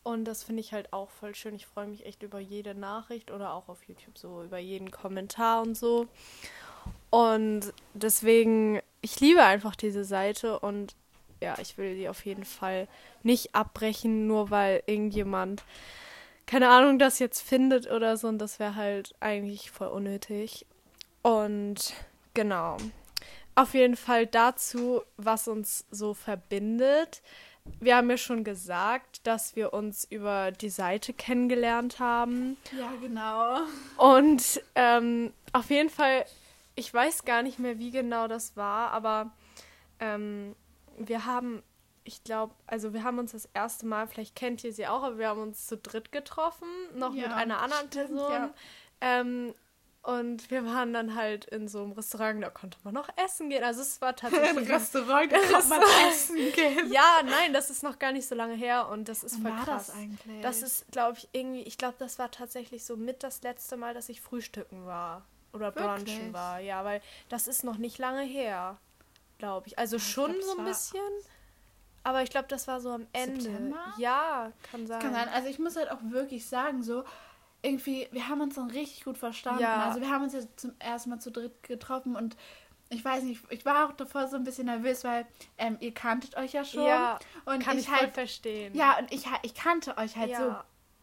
[0.02, 1.54] Und das finde ich halt auch voll schön.
[1.54, 5.62] Ich freue mich echt über jede Nachricht oder auch auf YouTube so über jeden Kommentar
[5.62, 6.08] und so.
[7.10, 10.94] Und deswegen, ich liebe einfach diese Seite und
[11.40, 12.88] ja, ich will die auf jeden Fall
[13.22, 15.62] nicht abbrechen, nur weil irgendjemand,
[16.46, 18.28] keine Ahnung, das jetzt findet oder so.
[18.28, 20.66] Und das wäre halt eigentlich voll unnötig.
[21.22, 21.94] Und
[22.34, 22.78] genau.
[23.54, 27.22] Auf jeden Fall dazu, was uns so verbindet.
[27.80, 32.56] Wir haben ja schon gesagt, dass wir uns über die Seite kennengelernt haben.
[32.78, 33.60] Ja, genau.
[33.96, 36.24] Und ähm, auf jeden Fall,
[36.76, 39.32] ich weiß gar nicht mehr, wie genau das war, aber
[40.00, 40.54] ähm,
[41.00, 41.62] wir haben,
[42.04, 45.18] ich glaube, also wir haben uns das erste Mal, vielleicht kennt ihr sie auch, aber
[45.18, 48.32] wir haben uns zu dritt getroffen, noch Ja, mit einer anderen stimmt, Person.
[48.32, 48.54] ja.
[49.00, 49.54] Ähm,
[50.02, 53.62] und wir waren dann halt in so einem Restaurant, da konnte man noch essen gehen.
[53.62, 54.68] Also es war tatsächlich.
[54.70, 56.90] Restaurant, da kommt man essen gehen.
[56.90, 59.64] ja, nein, das ist noch gar nicht so lange her und das ist voll war
[59.64, 59.88] krass.
[59.88, 60.40] das eigentlich?
[60.40, 63.92] Das ist, glaube ich, irgendwie, ich glaube, das war tatsächlich so mit das letzte Mal,
[63.92, 65.26] dass ich frühstücken war.
[65.52, 66.32] Oder brunchen Wirklich?
[66.32, 68.78] war, ja, weil das ist noch nicht lange her,
[69.38, 69.78] glaube ich.
[69.78, 71.00] Also schon glaub, so ein bisschen,
[72.04, 73.40] aber ich glaube, das war so am Ende.
[73.40, 73.94] September?
[73.98, 75.00] Ja, kann sein.
[75.00, 75.28] Kann sein.
[75.28, 77.04] Also ich muss halt auch wirklich sagen, so
[77.62, 79.62] irgendwie, wir haben uns dann richtig gut verstanden.
[79.62, 79.84] Ja.
[79.86, 82.36] Also wir haben uns jetzt zum ersten Mal zu dritt getroffen und
[82.90, 85.26] ich weiß nicht, ich war auch davor so ein bisschen nervös, weil
[85.58, 86.86] ähm, ihr kanntet euch ja schon.
[86.86, 88.74] Ja, und kann ich, ich voll halt, verstehen.
[88.74, 90.38] ja, und ich, ich kannte euch halt Ja.
[90.38, 90.56] so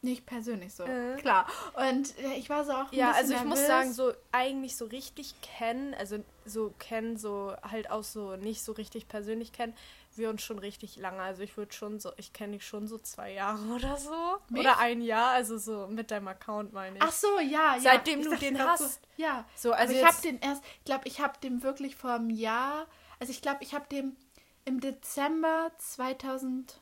[0.06, 1.18] nicht persönlich so, Äh.
[1.18, 1.46] klar.
[1.74, 3.68] Und äh, ich war so auch ein Ja, also ich muss nervös.
[3.68, 8.72] sagen, so eigentlich so richtig kennen, also so kennen, so halt auch so nicht so
[8.72, 9.76] richtig persönlich kennen,
[10.16, 11.22] wir uns schon richtig lange.
[11.22, 14.38] Also ich würde schon so, ich kenne dich schon so zwei Jahre oder so.
[14.50, 14.62] Mich?
[14.62, 17.04] Oder ein Jahr, also so mit deinem Account meine ich.
[17.04, 17.80] Ach so, ja, ja.
[17.82, 18.80] Seitdem Ich du den hast.
[18.80, 19.44] So, ja.
[19.56, 22.30] So, Also also ich habe den erst, ich glaube, ich habe den wirklich vor einem
[22.30, 22.86] Jahr,
[23.20, 24.16] also ich glaube, ich habe den
[24.64, 26.80] im Dezember 2000,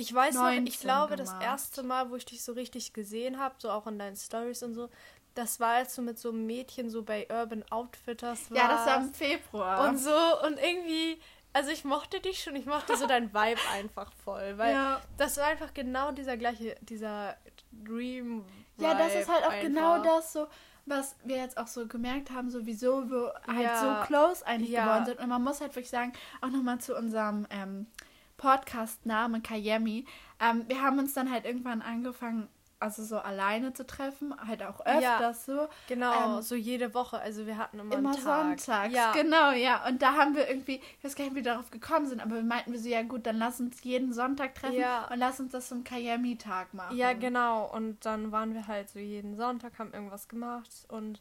[0.00, 1.44] Ich weiß noch, 19 ich glaube, das gemacht.
[1.44, 4.74] erste Mal, wo ich dich so richtig gesehen habe, so auch in deinen Stories und
[4.74, 4.88] so,
[5.34, 8.56] das war, als du mit so einem Mädchen so bei Urban Outfitters warst.
[8.56, 9.88] ja, das war im Februar.
[9.88, 10.10] Und so,
[10.46, 11.20] und irgendwie,
[11.52, 15.00] also ich mochte dich schon, ich mochte so dein Vibe einfach voll, weil Ja.
[15.18, 17.36] das war einfach genau dieser gleiche, dieser
[17.72, 18.44] Dream.
[18.78, 19.60] Ja, das ist halt auch einfach.
[19.60, 20.46] genau das so,
[20.86, 23.76] was wir jetzt auch so gemerkt haben, so wieso wir halt Ja.
[23.76, 24.84] so close eigentlich Ja.
[24.84, 25.20] geworden sind.
[25.20, 27.86] Und man muss halt wirklich sagen, auch nochmal zu unserem ähm,
[28.40, 30.06] Podcast-Namen Kayemi.
[30.40, 32.48] Ähm, wir haben uns dann halt irgendwann angefangen,
[32.78, 35.32] also so alleine zu treffen, halt auch öfters Ja.
[35.34, 35.68] so.
[35.86, 39.86] Genau, Ähm, so jede Woche, also wir hatten immer, Immer sonntags, Ja, genau, ja.
[39.86, 42.36] Und da haben wir irgendwie, ich weiß gar nicht, wie wir darauf gekommen sind, aber
[42.36, 45.06] wir meinten wir so, ja gut, dann lass uns jeden Sonntag treffen Ja.
[45.12, 46.96] und lass uns das zum Kayemi-Tag machen.
[46.96, 47.66] ja, genau.
[47.70, 51.20] Und dann waren wir halt so jeden Sonntag, haben irgendwas gemacht und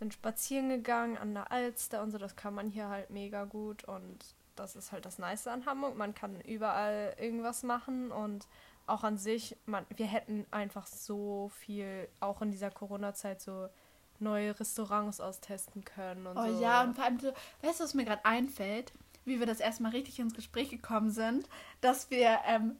[0.00, 2.18] sind spazieren gegangen an der Alster und so.
[2.18, 4.18] Das kann man hier halt mega gut und
[4.56, 5.96] das ist halt das Nice an Hamburg.
[5.96, 8.46] Man kann überall irgendwas machen und
[8.86, 13.68] auch an sich, man, wir hätten einfach so viel, auch in dieser Corona-Zeit, so
[14.18, 16.62] neue Restaurants austesten können und Oh so.
[16.62, 18.92] ja, und vor allem, so, weißt du, was mir gerade einfällt,
[19.24, 21.48] wie wir das erstmal richtig ins Gespräch gekommen sind,
[21.80, 22.76] dass wir ähm,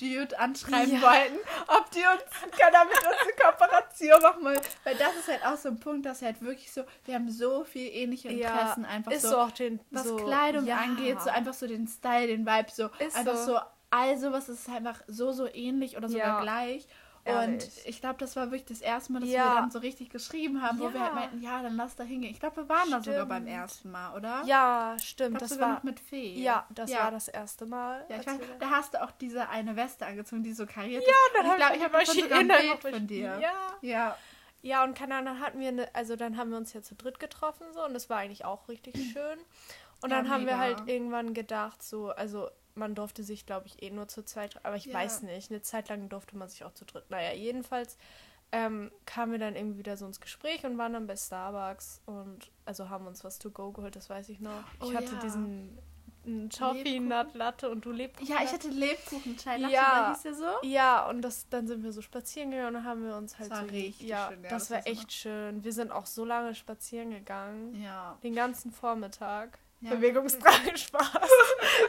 [0.00, 1.02] Subdude anschreiben Ja.
[1.02, 4.60] wollten, ob die uns können mit uns eine Kooperation machen wollen.
[4.84, 7.64] Weil das ist halt auch so ein Punkt, dass halt wirklich so, wir haben so
[7.64, 9.38] viel ähnliche Interessen einfach ist so.
[9.38, 10.78] auch den, was so, Kleidung ja.
[10.78, 13.54] angeht, so einfach so den Style, den Vibe, so Ist einfach so.
[13.54, 13.58] so.
[13.90, 16.40] all sowas ist einfach so, so ähnlich oder sogar Ja.
[16.42, 16.86] gleich.
[17.28, 17.64] Ehrlich.
[17.64, 19.44] Und ich glaube, das war wirklich das erste Mal, dass Ja.
[19.44, 21.14] wir dann so richtig geschrieben haben, wo wir halt Ja.
[21.14, 22.30] meinten, ja, dann lass da hingehen.
[22.32, 23.28] Ich glaube, wir waren da sogar Stimmt.
[23.28, 24.42] beim ersten Mal, oder?
[24.46, 25.38] Ja, ich stimmt.
[25.38, 26.34] glaub, Das war noch mit Fee.
[26.42, 27.04] Ja, das Ja.
[27.04, 28.04] war das erste Mal.
[28.08, 31.08] Ja, ich weiß, da hast du auch diese eine Weste angezogen, die so kariert Ja,
[31.10, 31.16] ist.
[31.36, 33.38] dann Und ich glaube, ich habe davon sogar ein Bild von dir.
[33.40, 33.52] Ja.
[33.80, 34.16] Ja.
[34.62, 36.94] ja, und keine Ahnung, dann hatten wir eine, also dann haben wir uns ja zu
[36.94, 39.38] dritt getroffen so und das war eigentlich auch richtig schön.
[40.00, 43.82] Und Ja, dann haben wir halt irgendwann gedacht, so, also man durfte sich, glaube ich,
[43.82, 44.94] eh nur zu zweit, aber ich Ja.
[44.94, 47.10] weiß nicht, eine Zeit lang durfte man sich auch zu dritt.
[47.10, 47.98] Naja, jedenfalls
[48.52, 52.50] ähm, kamen wir dann irgendwie wieder so ins Gespräch und waren dann bei Starbucks und
[52.64, 54.64] also haben uns was to go geholt, das weiß ich noch.
[54.80, 55.20] Ich Oh hatte ja.
[55.20, 55.78] diesen
[56.50, 57.00] Toffee.
[57.00, 58.26] Nut Latte und du Lebkuchen.
[58.34, 60.12] Ja, ich hatte Lebkuchen Chai Latte, Ja.
[60.12, 60.44] hieß der so.
[60.62, 63.58] Ja, und das, dann sind wir so spazieren gegangen und haben wir uns halt Das
[63.60, 63.70] war so.
[63.72, 65.64] richtig ja, schön, ja, das, das war echt schön.
[65.64, 67.74] Wir sind auch so lange spazieren gegangen.
[67.82, 68.18] Ja.
[68.22, 69.58] Den ganzen Vormittag.
[69.80, 69.90] Ja.
[69.94, 71.30] Bewegungsdrang Spaß.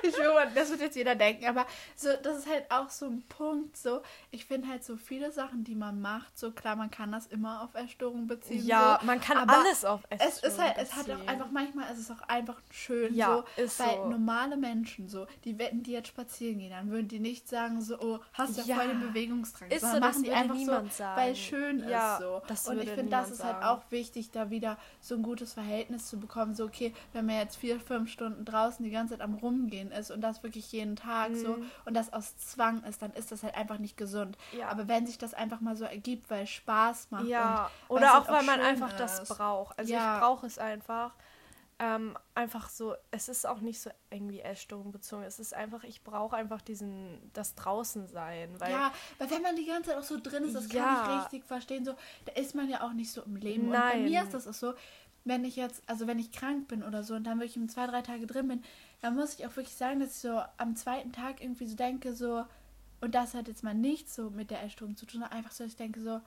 [0.04, 3.24] Ich schwöre, das wird jetzt jeder denken, aber so, das ist halt auch so ein
[3.28, 7.12] Punkt, so, ich finde halt so viele Sachen, die man macht, so klar, man kann
[7.12, 10.66] das immer auf Essstörungen beziehen, Ja, so, man kann aber alles auf es Essstörungen ist
[10.66, 11.30] halt, es hat auch beziehen.
[11.30, 14.06] einfach, manchmal ist es auch einfach schön, Ja, so, ist weil so.
[14.10, 18.00] normale Menschen, so, die wetten, die jetzt spazieren gehen, dann würden die nicht sagen, so,
[18.00, 18.76] oh, hast ja, Ja.
[18.76, 21.22] voll den Bewegungsdrang, Ist so, sondern das machen die einfach niemand so, sagen.
[21.22, 22.42] weil es schön Ja, ist, so.
[22.48, 23.66] das Und ich finde, das ist halt sagen.
[23.66, 27.56] auch wichtig, da wieder so ein gutes Verhältnis zu bekommen, so, okay, wenn man jetzt
[27.58, 31.36] vier, fünf Stunden draußen die ganze Zeit am Rumgehen ist und das wirklich jeden Tag
[31.36, 31.72] so Mhm.
[31.86, 34.38] und das aus Zwang ist, dann ist das halt einfach nicht gesund.
[34.58, 34.70] Ja.
[34.70, 38.12] Aber wenn sich das einfach mal so ergibt, weil es Spaß macht Ja, und oder
[38.20, 39.30] auch, halt weil man einfach das ist.
[39.30, 39.78] braucht.
[39.80, 40.16] Also Ja.
[40.16, 41.14] ich brauche es einfach.
[41.82, 45.24] Ähm, einfach so, es ist auch nicht so irgendwie Essstörung bezogen.
[45.24, 48.60] Es ist einfach, ich brauche einfach diesen, das Draußensein.
[48.60, 51.04] Weil Ja, weil wenn man die ganze Zeit auch so drin ist, das kann Ja.
[51.16, 51.94] ich richtig verstehen, so,
[52.26, 53.68] da ist man ja auch nicht so im Leben.
[53.68, 54.04] Und bei Nein.
[54.04, 54.74] mir ist das auch so,
[55.26, 57.88] wenn ich jetzt, also wenn ich krank bin oder so und dann wirklich um zwei,
[57.88, 58.64] drei Tage drin bin,
[59.02, 62.14] dann muss ich auch wirklich sagen, dass ich so am zweiten Tag irgendwie so denke,
[62.14, 62.46] so,
[63.02, 65.74] und das hat jetzt mal nichts so mit der Essstörung zu tun, einfach so, dass
[65.74, 66.22] ich denke so,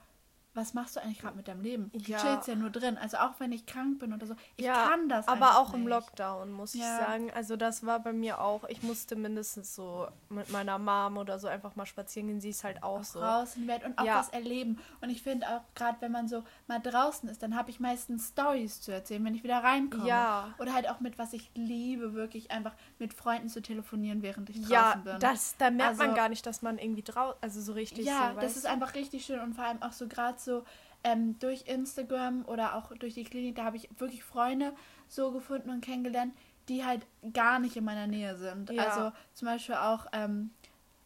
[0.55, 1.89] was machst du eigentlich gerade mit deinem Leben?
[1.93, 2.17] Du Ja.
[2.19, 2.97] chillst ja nur drin.
[2.97, 5.81] Also auch wenn ich krank bin oder so, ich ja, kann das aber auch im
[5.81, 5.89] nicht.
[5.89, 6.97] Lockdown, muss ich Ja.
[6.99, 7.31] sagen.
[7.33, 11.47] Also das war bei mir auch, ich musste mindestens so mit meiner Mom oder so
[11.47, 12.39] einfach mal spazieren gehen.
[12.41, 13.19] Sie ist halt auch, auch so.
[13.55, 14.19] die Welt und auch Ja.
[14.19, 14.79] was erleben.
[15.01, 18.29] Und ich finde auch, gerade wenn man so mal draußen ist, dann habe ich meistens
[18.29, 20.07] Stories zu erzählen, wenn ich wieder reinkomme.
[20.07, 20.53] Ja.
[20.59, 24.57] Oder halt auch mit, was ich liebe, wirklich einfach mit Freunden zu telefonieren, während ich
[24.57, 25.19] draußen Ja, bin.
[25.19, 28.33] das, da merkt man Also- gar nicht, dass man irgendwie draußen, also so richtig ja,
[28.35, 30.63] so, das ist einfach richtig schön und vor allem auch so gerade so
[31.03, 34.73] ähm, durch Instagram oder auch durch die Klinik, da habe ich wirklich Freunde
[35.07, 36.33] so gefunden und kennengelernt,
[36.69, 38.69] die halt gar nicht in meiner Nähe sind.
[38.69, 38.85] Ja.
[38.85, 40.51] Also zum Beispiel auch ähm,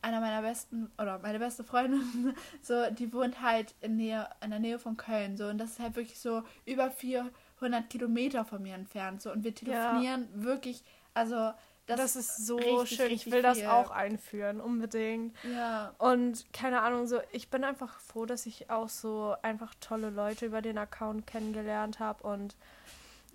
[0.02, 4.60] einer meiner besten oder meine beste Freundin, so die wohnt halt in Nähe in der
[4.60, 8.76] Nähe von Köln so und das ist halt wirklich so über 400 Kilometer von mir
[8.76, 11.52] entfernt so und wir telefonieren wirklich, also
[11.88, 13.06] das, Das, ist so richtig, schön.
[13.08, 13.68] Ich richtig will das viel.
[13.68, 15.36] auch einführen, unbedingt.
[15.44, 20.10] ja Und keine Ahnung, so ich bin einfach froh, dass ich auch so einfach tolle
[20.10, 22.56] Leute über den Account kennengelernt habe und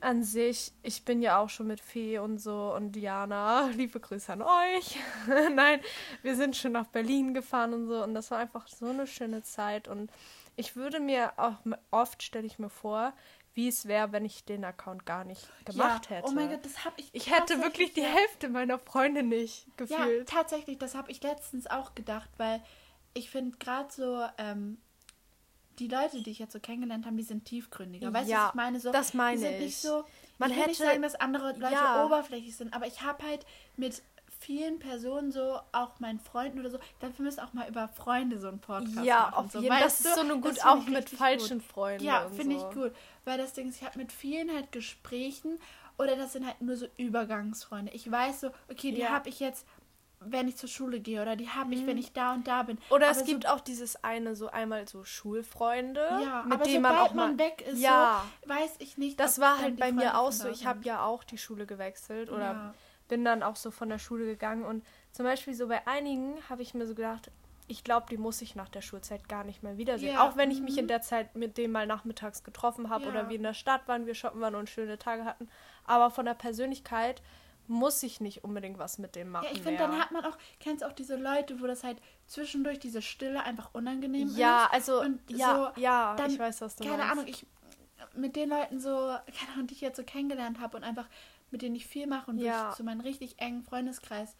[0.02, 4.32] an sich, ich bin ja auch schon mit Fee und so und Diana, liebe Grüße
[4.32, 4.98] an euch.
[5.54, 5.80] Nein,
[6.22, 9.42] wir sind schon nach Berlin gefahren und so und das war einfach so eine schöne
[9.42, 10.10] Zeit und
[10.56, 11.56] ich würde mir auch
[11.90, 13.14] oft, stelle ich mir vor,
[13.54, 16.16] wie es wäre, wenn ich den Account gar nicht gemacht ja.
[16.16, 16.28] hätte.
[16.28, 17.10] Oh mein Gott, das habe ich.
[17.12, 20.30] Ich hätte wirklich die Hälfte meiner Freunde nicht gefühlt.
[20.30, 22.62] Ja, tatsächlich, das habe ich letztens auch gedacht, weil
[23.14, 24.78] ich finde gerade so ähm,
[25.78, 28.12] die Leute, die ich jetzt so kennengelernt habe, die sind tiefgründiger.
[28.12, 28.80] Weißt du, ja, was ich meine?
[28.80, 29.60] So, das meine die sind ich.
[29.60, 30.04] Nicht so,
[30.38, 32.06] Man ich will hätte, nicht sagen, dass andere Leute ja.
[32.06, 33.44] oberflächlich sind, aber ich habe halt
[33.76, 34.02] mit
[34.42, 38.48] vielen Personen so, auch meinen Freunden oder so, dafür müssen auch mal über Freunde so
[38.48, 39.32] einen Podcast ja, machen.
[39.32, 39.80] Ja, auf jeden Fall.
[39.80, 41.68] Das ist so eine gut, auch mit falschen gut.
[41.68, 42.04] Freunden.
[42.04, 42.68] Ja, finde so.
[42.68, 42.92] ich gut.
[43.24, 45.58] Weil das Ding ist, ich habe mit vielen halt Gesprächen
[45.98, 47.92] oder das sind halt nur so Übergangsfreunde.
[47.92, 49.10] Ich weiß so, okay, die ja.
[49.10, 49.66] habe ich jetzt
[50.24, 51.86] wenn ich zur Schule gehe oder die habe ich, mhm.
[51.88, 52.78] wenn ich da und da bin.
[52.90, 56.96] Oder aber es gibt auch dieses eine, so einmal so Schulfreunde, ja, mit denen man
[56.96, 59.18] auch mal man weg ist, ja, so, weiß ich nicht.
[59.18, 60.48] Das war halt bei mir auch so.
[60.48, 62.74] Ich habe ja auch die Schule gewechselt oder ja.
[63.12, 66.62] Bin dann auch so von der Schule gegangen und zum Beispiel so bei einigen habe
[66.62, 67.30] ich mir so gedacht,
[67.68, 70.14] ich glaube, die muss ich nach der Schulzeit gar nicht mehr wiedersehen.
[70.14, 70.26] Ja.
[70.26, 70.88] Auch wenn ich mich in mhm.
[70.88, 73.10] der Zeit mit dem mal nachmittags getroffen habe ja.
[73.10, 75.46] oder wir in der Stadt waren, wir shoppen waren und schöne Tage hatten.
[75.84, 77.20] Aber von der Persönlichkeit
[77.66, 79.44] muss ich nicht unbedingt was mit dem machen.
[79.44, 81.98] Ja, ich finde, dann hat man auch, kennst du auch diese Leute, wo das halt
[82.26, 84.38] zwischendurch diese Stille einfach unangenehm ja, ist.
[84.38, 87.10] Ja, also, und ja, so, ja, dann, ich weiß, was du keine meinst.
[87.10, 87.46] Keine Ahnung, ich
[88.14, 88.88] mit den Leuten so,
[89.38, 91.06] keine Ahnung, die ich jetzt so kennengelernt habe und einfach
[91.52, 92.70] mit denen ich viel mache und ja.
[92.70, 94.34] ich zu meinem richtig engen Freundeskreis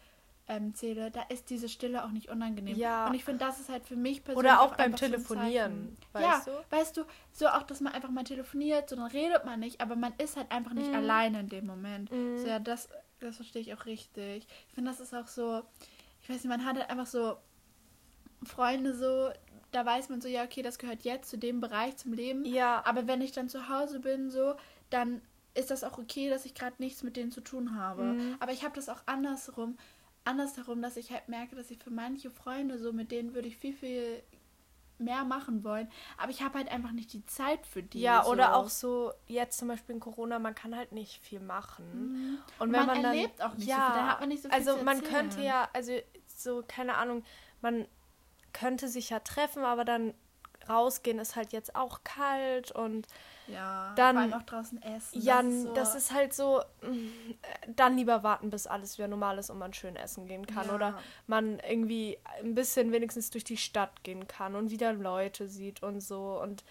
[0.49, 2.75] ähm, zähle, da ist diese Stille auch nicht unangenehm.
[2.75, 3.07] Ja.
[3.07, 4.51] Und ich finde, das ist halt für mich persönlich.
[4.51, 6.75] Oder auch, auch beim Telefonieren, weißt ja, du?
[6.75, 9.95] Weißt du, so auch, dass man einfach mal telefoniert, so dann redet man nicht, aber
[9.95, 10.95] man ist halt einfach nicht mhm.
[10.95, 12.11] alleine in dem Moment.
[12.11, 12.39] Mhm.
[12.39, 12.89] So, ja, das
[13.23, 14.47] das verstehe ich auch richtig.
[14.67, 15.63] Ich finde, das ist auch so,
[16.21, 17.37] ich weiß nicht, man hat halt einfach so
[18.43, 19.29] Freunde so,
[19.71, 22.45] da weiß man so, ja, okay, das gehört jetzt zu dem Bereich, zum Leben.
[22.45, 22.83] Ja.
[22.85, 24.55] Aber wenn ich dann zu Hause bin, so,
[24.89, 25.21] dann
[25.53, 28.03] ist das auch okay, dass ich gerade nichts mit denen zu tun habe.
[28.03, 28.37] Mhm.
[28.39, 29.77] Aber ich habe das auch andersrum,
[30.25, 33.57] andersherum, dass ich halt merke, dass ich für manche Freunde so, mit denen würde ich
[33.57, 34.23] viel, viel
[34.97, 35.89] mehr machen wollen.
[36.17, 38.01] Aber ich habe halt einfach nicht die Zeit für die.
[38.01, 38.31] Ja, so.
[38.31, 41.85] oder auch so, jetzt zum Beispiel in Corona, man kann halt nicht viel machen.
[41.93, 42.37] Mhm.
[42.59, 44.43] Und wenn man, man erlebt dann, auch nicht ja, so viel, dann hat man nicht
[44.43, 45.93] so viel Also man könnte ja, also
[46.27, 47.23] so, keine Ahnung,
[47.61, 47.85] man
[48.53, 50.13] könnte sich ja treffen, aber dann
[50.69, 53.07] rausgehen ist halt jetzt auch kalt und
[53.47, 55.21] ja, dann vor allem auch draußen essen.
[55.21, 57.33] Ja, das ist, so das ist halt so, mm,
[57.75, 60.67] dann lieber warten, bis alles wieder normal ist und man schön essen gehen kann.
[60.67, 60.75] Ja.
[60.75, 65.83] Oder man irgendwie ein bisschen wenigstens durch die Stadt gehen kann und wieder Leute sieht
[65.83, 66.39] und so.
[66.41, 66.63] Und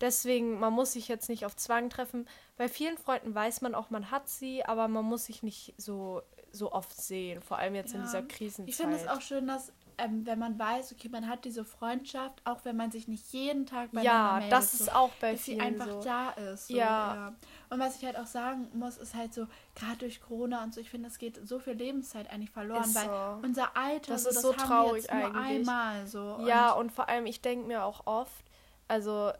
[0.00, 2.28] deswegen, man muss sich jetzt nicht auf Zwang treffen.
[2.56, 6.22] Bei vielen Freunden weiß man auch, man hat sie, aber man muss sich nicht so,
[6.52, 7.98] so oft sehen, vor allem jetzt ja.
[7.98, 8.68] in dieser Krisenzeit.
[8.68, 12.40] Ich finde es auch schön, dass ähm, wenn man weiß, okay, man hat diese Freundschaft,
[12.44, 15.32] auch wenn man sich nicht jeden Tag bei Ja, meldet, das ist so, auch bei
[15.32, 16.02] dass vielen sie einfach so.
[16.02, 16.68] da ist.
[16.68, 17.14] So, ja.
[17.14, 17.34] ja.
[17.70, 20.80] Und was ich halt auch sagen muss, ist halt so, gerade durch Corona und so,
[20.80, 23.46] ich finde, es geht so viel Lebenszeit eigentlich verloren, ist weil so.
[23.46, 25.32] unser Alter, das so, ist das so traurig eigentlich.
[25.32, 26.38] Nur einmal so.
[26.46, 28.44] Ja, und, und vor allem, ich denke mir auch oft,
[28.86, 29.32] also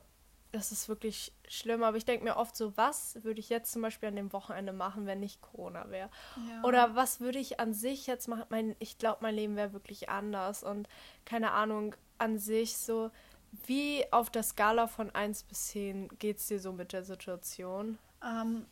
[0.52, 3.82] das ist wirklich schlimm, aber ich denke mir oft so, was würde ich jetzt zum
[3.82, 6.10] Beispiel an dem Wochenende machen, wenn nicht Corona wäre?
[6.48, 6.64] Ja.
[6.64, 8.44] Oder was würde ich an sich jetzt machen?
[8.48, 10.88] Mein, ich glaube, mein Leben wäre wirklich anders und
[11.24, 13.10] keine Ahnung, an sich so,
[13.66, 17.98] wie auf der Skala von 1 bis 10 geht es dir so mit der Situation?
[18.22, 18.66] Ähm,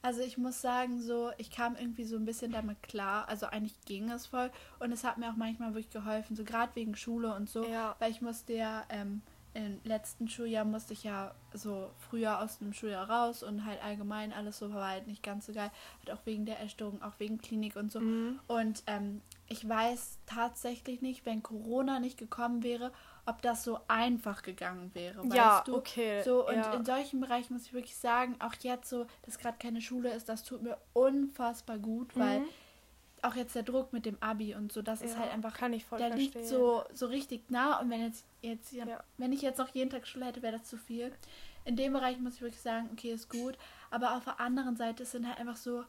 [0.00, 3.28] also ich muss sagen, so, ich kam irgendwie so ein bisschen damit klar.
[3.28, 6.74] Also eigentlich ging es voll und es hat mir auch manchmal wirklich geholfen, so gerade
[6.76, 7.96] wegen Schule und so, ja.
[7.98, 9.22] weil ich musste ja ähm,
[9.58, 14.32] im letzten Schuljahr musste ich ja so früher aus dem Schuljahr raus und halt allgemein
[14.32, 15.70] alles so war halt nicht ganz so geil.
[15.98, 18.00] Halt auch wegen der Erstörung, auch wegen Klinik und so.
[18.00, 18.38] Mhm.
[18.46, 22.92] Und ähm, ich weiß tatsächlich nicht, wenn Corona nicht gekommen wäre,
[23.26, 25.26] ob das so einfach gegangen wäre.
[25.34, 25.76] Ja, du?
[25.76, 26.22] okay.
[26.22, 26.72] So, und ja.
[26.74, 30.28] in solchen Bereichen muss ich wirklich sagen, auch jetzt so, dass gerade keine Schule ist,
[30.28, 32.20] das tut mir unfassbar gut, mhm.
[32.20, 32.42] weil
[33.24, 35.72] auch jetzt der Druck mit dem Abi und so, das ja, ist halt einfach, kann
[35.72, 36.32] ich voll der verstehen.
[36.32, 39.04] liegt so, so richtig nah und wenn jetzt, jetzt ja, ja.
[39.16, 41.12] wenn ich jetzt noch jeden Tag Schule hätte, wäre das zu viel.
[41.64, 43.58] In dem Bereich muss ich wirklich sagen, okay, ist gut,
[43.90, 45.84] aber auf der anderen Seite sind halt einfach so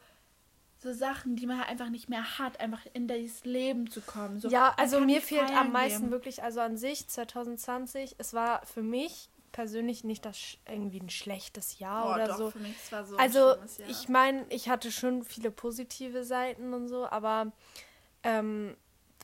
[0.81, 4.39] so Sachen, die man halt einfach nicht mehr hat, einfach in dieses Leben zu kommen.
[4.39, 6.11] So, ja, also mir fehlt am meisten geben.
[6.11, 11.79] wirklich, also an sich 2020, es war für mich persönlich nicht das irgendwie ein schlechtes
[11.79, 12.51] Jahr oh, oder doch, so.
[12.51, 13.55] Für mich war so also
[13.87, 17.51] ich meine, ich hatte schon viele positive Seiten und so, aber
[18.23, 18.75] ähm,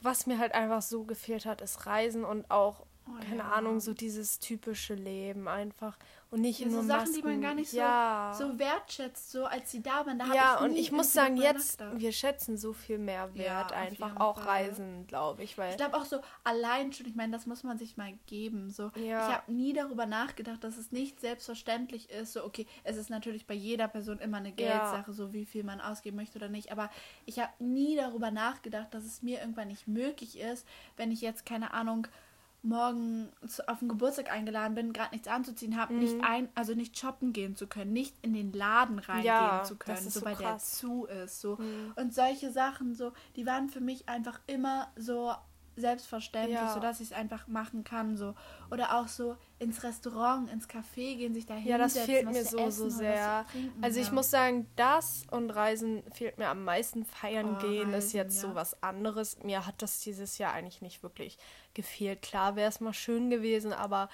[0.02, 3.52] was mir halt einfach so gefehlt hat, ist Reisen und auch, oh, keine ja.
[3.52, 5.98] Ahnung, so dieses typische Leben einfach.
[6.32, 7.16] Und nicht Ja, nur so Sachen, Masken.
[7.16, 8.34] die man gar nicht so, ja.
[8.38, 10.20] so wertschätzt, so als sie da waren.
[10.20, 12.02] Da ja, ich und ich muss sagen, jetzt, nachgedacht.
[12.02, 14.66] wir schätzen so viel mehr Ja, Wert auf einfach, auch Fall.
[14.66, 17.78] Reisen, glaube ich, weil Ich glaube auch so allein schon, ich meine, das muss man
[17.78, 18.70] sich mal geben.
[18.70, 19.28] So, Ja.
[19.30, 22.34] ich habe nie darüber nachgedacht, dass es nicht selbstverständlich ist.
[22.34, 24.56] So, okay, es ist natürlich bei jeder Person immer eine Ja.
[24.56, 26.72] Geldsache, so wie viel man ausgeben möchte oder nicht.
[26.72, 26.90] Aber
[27.26, 31.46] ich habe nie darüber nachgedacht, dass es mir irgendwann nicht möglich ist, wenn ich jetzt
[31.46, 32.08] keine Ahnung
[32.66, 36.00] morgen zu, auf den Geburtstag eingeladen bin, gerade nichts anzuziehen habe, Mhm.
[36.00, 39.76] nicht ein, also nicht shoppen gehen zu können, nicht in den Laden reingehen Ja, zu
[39.78, 41.94] können, so, so weil der zu ist, so Mhm.
[41.96, 45.34] und solche Sachen so, die waren für mich einfach immer so
[45.76, 46.74] selbstverständlich, Ja.
[46.74, 48.34] so dass ich es einfach machen kann, so
[48.72, 52.70] oder auch so ins Restaurant, ins Café gehen, sich da Ja, das fehlt mir so,
[52.70, 53.46] so sehr.
[53.52, 54.14] trinken, Also ich ja.
[54.14, 57.06] muss sagen, das und Reisen fehlt mir am meisten.
[57.06, 58.50] Feiern Oh, gehen ist Reisen, jetzt ja.
[58.50, 59.38] so was anderes.
[59.44, 61.38] Mir hat das dieses Jahr eigentlich nicht wirklich
[61.74, 62.22] gefehlt.
[62.22, 64.10] Klar wäre es mal schön gewesen, aber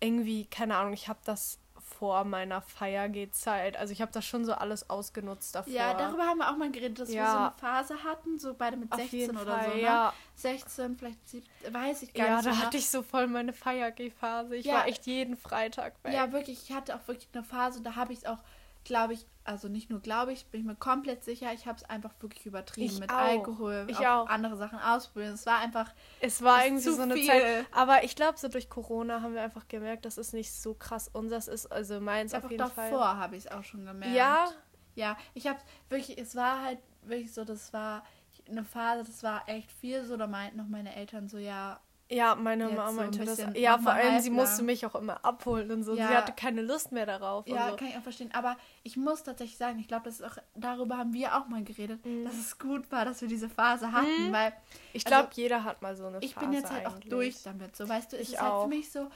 [0.00, 1.58] irgendwie, keine Ahnung, ich habe das
[1.92, 3.76] vor meiner Feiergehzeit.
[3.76, 5.72] Also ich habe das schon so alles ausgenutzt davor.
[5.72, 7.46] Ja, darüber haben wir auch mal geredet, dass wir so Ja.
[7.48, 9.82] eine Phase hatten, so beide mit Auf 16 jeden oder Fall, so, ne?
[9.82, 10.12] ja.
[10.34, 12.44] 16, vielleicht 17, weiß ich gar Ja, nicht.
[12.44, 12.66] so da genau.
[12.66, 14.56] hatte ich so voll meine Feiergehphase.
[14.56, 14.74] Ich Ja.
[14.74, 16.12] war echt jeden Freitag weg.
[16.14, 18.38] Ja, wirklich, ich hatte auch wirklich eine Phase, da habe ich es auch,
[18.84, 21.84] glaube ich, also nicht nur glaube ich, bin ich mir komplett sicher, ich habe es
[21.84, 23.16] einfach wirklich übertrieben Ich mit auch.
[23.16, 24.28] Alkohol, Ich auch auch.
[24.28, 25.34] andere Sachen ausprobieren.
[25.34, 25.90] Es war einfach,
[26.20, 27.26] Es war irgendwie zu so eine viel.
[27.26, 27.66] Zeit.
[27.72, 31.08] Aber ich glaube, so durch Corona haben wir einfach gemerkt, dass es nicht so krass
[31.12, 31.66] unseres ist.
[31.66, 32.90] Also meins auf einfach jeden Fall.
[32.90, 34.14] davor habe ich es auch schon gemerkt.
[34.14, 34.46] Ja,
[34.94, 38.04] Ja, ich habe wirklich, es war halt wirklich so, das war
[38.48, 41.80] eine Phase, das war echt viel so, da meinten noch meine Eltern so, ja,
[42.12, 43.36] ja, meine Jetzt Mama so ein meinte das.
[43.36, 45.94] bisschen Ja, vor allem, sie musste mich auch immer abholen und so.
[45.94, 46.08] Ja.
[46.08, 47.46] Sie hatte keine Lust mehr darauf.
[47.48, 47.76] ja, so.
[47.76, 48.30] kann ich auch verstehen.
[48.34, 51.62] Aber ich muss tatsächlich sagen, ich glaube, das ist auch, darüber haben wir auch mal
[51.64, 52.24] geredet, Mhm.
[52.24, 54.52] dass es gut war, dass wir diese Phase hatten, weil
[54.92, 57.08] Ich also, glaube, jeder hat mal so eine ich Phase bin jetzt halt auch eigentlich.
[57.10, 57.74] durch damit.
[57.76, 58.62] So, weißt du, es Ich ist halt auch.
[58.64, 59.08] für mich so.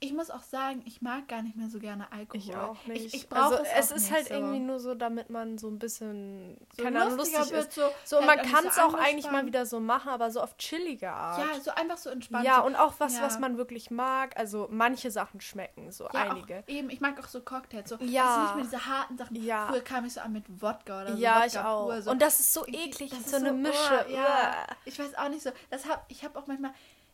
[0.00, 2.40] Ich muss auch sagen, ich mag gar nicht mehr so gerne Alkohol.
[2.40, 3.06] Ich auch nicht.
[3.06, 4.34] Ich, ich brauche also, es, es ist halt so.
[4.34, 7.72] irgendwie nur so, damit man so ein bisschen, so keine Ahnung, lustig wird, ist.
[7.72, 10.56] So, So, und man kann es auch eigentlich mal wieder so machen, aber so auf
[10.56, 11.40] chillige Art.
[11.40, 12.44] Ja, so einfach so entspannt.
[12.44, 13.22] Ja, so, und auch was, Ja.
[13.22, 14.38] was man wirklich mag.
[14.38, 16.60] Also manche Sachen schmecken, so Ja, einige.
[16.60, 17.88] Auch, eben, ich mag auch so Cocktails.
[17.88, 18.22] So, Ja.
[18.22, 19.42] Das sind nicht mehr diese harten Sachen.
[19.42, 19.66] Ja.
[19.66, 21.18] Früher kam ich so an mit Wodka oder so.
[21.20, 21.86] Ja, Wodka ich auch.
[21.86, 22.10] Pur, so.
[22.12, 24.06] Und das ist so eklig, das so ist eine so, Mische.
[24.08, 24.54] Oh, ja.
[24.84, 25.50] Ich weiß auch nicht so.
[25.70, 26.70] Das hab, ich habe auch manchmal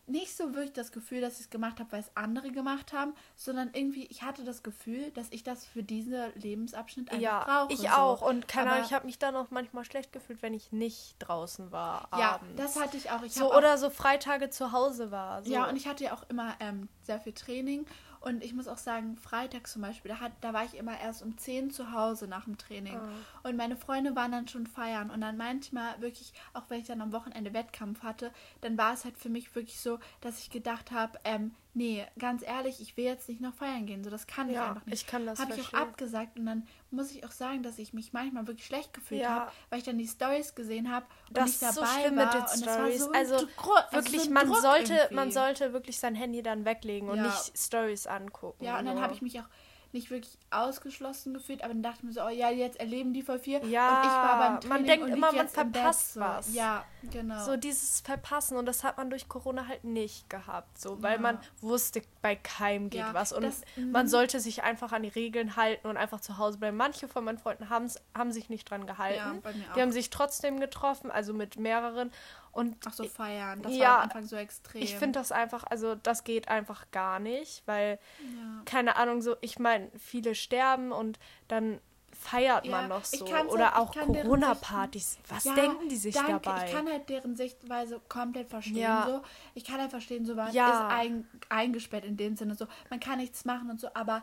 [0.07, 3.14] nicht so wirklich das Gefühl, dass ich es gemacht habe, weil es andere gemacht haben,
[3.37, 7.73] sondern irgendwie, ich hatte das Gefühl, dass ich das für diesen Lebensabschnitt einfach Ja, brauche.
[7.73, 7.88] ich so.
[7.88, 8.23] auch.
[8.23, 11.73] Und keine Ahnung, ich habe mich dann auch manchmal schlecht gefühlt, wenn ich nicht draußen
[11.73, 12.09] war.
[12.19, 12.55] Ja, abends.
[12.57, 13.23] das hatte ich auch.
[13.23, 15.43] Ich so hab auch oder so Freitage zu Hause war.
[15.43, 15.53] So.
[15.53, 17.87] Ja, und ich hatte ja auch immer ähm, sehr viel Training.
[18.25, 21.23] Und ich muss auch sagen, Freitag zum Beispiel, da, hat, da war ich immer erst
[21.23, 22.97] um 10 zu Hause nach dem Training.
[22.97, 23.11] Ah.
[23.43, 25.11] Und meine Freunde waren dann schon feiern.
[25.11, 28.33] Und dann manchmal wirklich, auch wenn ich dann am Wochenende Wettkampf hatte,
[28.63, 32.43] dann war es halt für mich wirklich so, dass ich gedacht habe, ähm, nee, ganz
[32.43, 34.03] ehrlich, ich will jetzt nicht noch feiern gehen.
[34.05, 35.03] So, das kann ich Ja, einfach nicht.
[35.03, 36.39] ich kann das Habe ich auch abgesagt.
[36.39, 39.29] Und dann muss ich auch sagen, dass ich mich manchmal wirklich schlecht gefühlt Ja.
[39.31, 42.25] habe, weil ich dann die Stories gesehen habe und Das nicht dabei so schlimm war.
[42.27, 42.99] mit den und das war Stories.
[43.05, 45.15] so Also Druck- also wirklich, so man Druck sollte, irgendwie.
[45.15, 47.25] man sollte wirklich sein Handy dann weglegen und Ja.
[47.25, 48.65] nicht Stories angucken.
[48.65, 49.49] Ja, und dann habe ich mich auch
[49.95, 53.23] nicht wirklich ausgeschlossen gefühlt, aber dann dachte ich mir so, oh ja, jetzt erleben die
[53.23, 53.65] voll viel.
[53.67, 56.21] Ja, und ich war beim man Training denkt und lieg immer, man verpasst so.
[56.21, 56.55] was.
[56.55, 57.43] Ja, genau.
[57.45, 61.21] So dieses Verpassen und das hat man durch Corona halt nicht gehabt, so weil Ja.
[61.21, 64.11] man wusste, bei keinem geht Ja, was und das- man mhm.
[64.11, 66.77] sollte sich einfach an die Regeln halten und einfach zu Hause bleiben.
[66.77, 69.41] Manche von meinen Freunden haben's, haben sich nicht dran gehalten.
[69.45, 69.75] Ja.
[69.77, 72.11] Die haben sich trotzdem getroffen, also mit mehreren
[72.55, 73.62] und Ach so, feiern.
[73.62, 74.83] Das Ja, war am Anfang so extrem.
[74.83, 78.62] ich finde das einfach, also das geht einfach gar nicht, weil Ja.
[78.64, 81.81] keine Ahnung, so ich meine, viele sterben und dann
[82.12, 85.19] feiert man Ja, noch ich so oder halt- auch Corona-Partys.
[85.29, 86.40] Was Ja, denken die sich danke.
[86.40, 86.67] dabei?
[86.67, 88.77] Ich kann halt deren Sichtweise komplett verstehen.
[88.77, 89.05] Ja.
[89.07, 89.23] So.
[89.55, 90.88] Ich kann halt verstehen, so man Ja.
[90.88, 92.55] ist ein, eingesperrt in dem Sinne.
[92.55, 92.67] So.
[92.90, 94.23] Man kann nichts machen und so, aber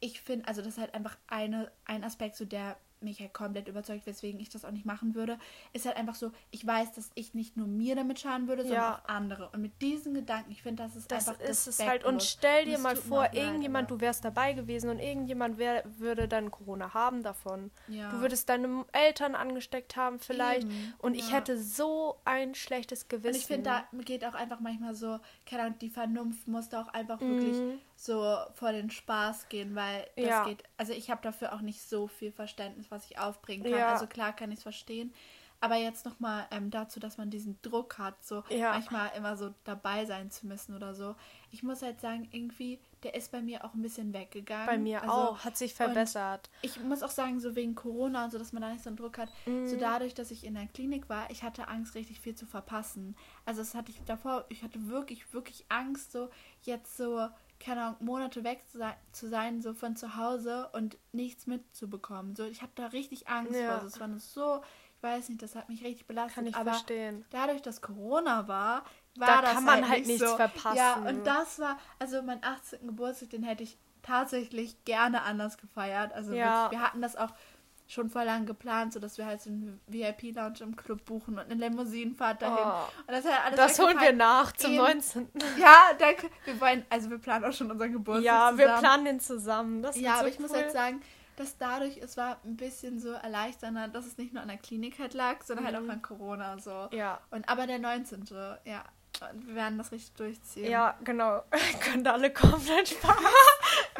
[0.00, 3.68] ich finde, also das ist halt einfach eine, ein Aspekt, so der mich halt komplett
[3.68, 5.38] überzeugt, weswegen ich das auch nicht machen würde,
[5.72, 8.78] ist halt einfach so, ich weiß, dass ich nicht nur mir damit schaden würde, sondern
[8.82, 8.94] Ja.
[9.04, 9.48] auch andere.
[9.50, 12.04] Und mit diesen Gedanken, ich finde, das ist Das einfach ist es halt.
[12.04, 16.28] Und stell dir mal vor, leid, irgendjemand, du wärst dabei gewesen und irgendjemand wär, würde
[16.28, 17.70] dann Corona haben davon.
[17.88, 18.10] Ja.
[18.10, 20.62] Du würdest deine Eltern angesteckt haben vielleicht.
[20.66, 21.36] Eben, Und ich ja.
[21.36, 23.28] hätte so ein schlechtes Gewissen.
[23.34, 26.82] Und ich finde, da geht auch einfach manchmal so, keine Ahnung, die Vernunft muss da
[26.82, 27.78] auch einfach wirklich Mhm.
[28.02, 30.44] So vor den Spaß gehen, weil das Ja.
[30.44, 33.72] geht, also ich habe dafür auch nicht so viel Verständnis, was ich aufbringen kann.
[33.72, 33.92] Ja.
[33.92, 35.12] Also klar kann ich es verstehen.
[35.62, 38.72] Aber jetzt nochmal ähm, dazu, dass man diesen Druck hat, so Ja.
[38.72, 41.14] manchmal immer so dabei sein zu müssen oder so.
[41.50, 44.66] Ich muss halt sagen, irgendwie, der ist bei mir auch ein bisschen weggegangen.
[44.66, 46.48] bei mir Also, auch, hat sich verbessert.
[46.62, 48.96] ich muss auch sagen, so wegen Corona und so, dass man da nicht so einen
[48.96, 49.28] Druck hat.
[49.44, 49.66] Mhm.
[49.66, 53.14] So dadurch, dass ich in der Klinik war, ich hatte Angst, richtig viel zu verpassen.
[53.44, 56.30] Also das hatte ich davor, ich hatte wirklich, wirklich Angst, so
[56.62, 57.28] jetzt so
[57.60, 62.34] keine Ahnung, Monate weg zu sein, zu sein, so von zu Hause und nichts mitzubekommen.
[62.34, 63.78] So, ich habe da richtig Angst Ja.
[63.78, 63.86] vor.
[63.86, 64.62] Es war so,
[64.96, 66.34] ich weiß nicht, das hat mich richtig belastet.
[66.34, 67.24] Kann ich aber verstehen.
[67.30, 68.84] dadurch, dass Corona war,
[69.18, 70.36] war Da das kann man halt, halt nicht nichts so.
[70.36, 70.76] verpassen.
[70.76, 72.86] Ja, und das war, also mein 18.
[72.86, 76.12] Geburtstag, den hätte ich tatsächlich gerne anders gefeiert.
[76.12, 76.64] Also Ja.
[76.64, 77.30] wirklich, wir hatten das auch
[77.90, 81.54] schon voll lang geplant, sodass wir halt so einen VIP-Lounge im Club buchen und eine
[81.54, 82.56] Limousinenfahrt dahin.
[82.64, 84.82] Oh, Und das, hat alles das holen wir nach zum Eben.
[84.84, 85.28] 19.
[85.58, 86.30] Ja, danke.
[86.44, 88.80] Wir wollen, also wir planen auch schon unseren Geburtstag Ja, wir zusammen.
[88.80, 89.82] planen den zusammen.
[89.82, 90.58] Das Ja, so aber ich muss cool.
[90.58, 91.00] halt sagen,
[91.36, 94.98] dass dadurch, es war ein bisschen so erleichternder, dass es nicht nur an der Klinik
[95.00, 95.88] halt lag, sondern halt Mhm.
[95.88, 96.88] auch an Corona so.
[96.92, 97.18] Ja.
[97.30, 98.24] Und aber der 19.
[98.64, 98.84] Ja,
[99.32, 100.70] und wir werden das richtig durchziehen.
[100.70, 101.42] Ja, genau.
[101.80, 103.16] Könnt alle kommen, dann Spaß.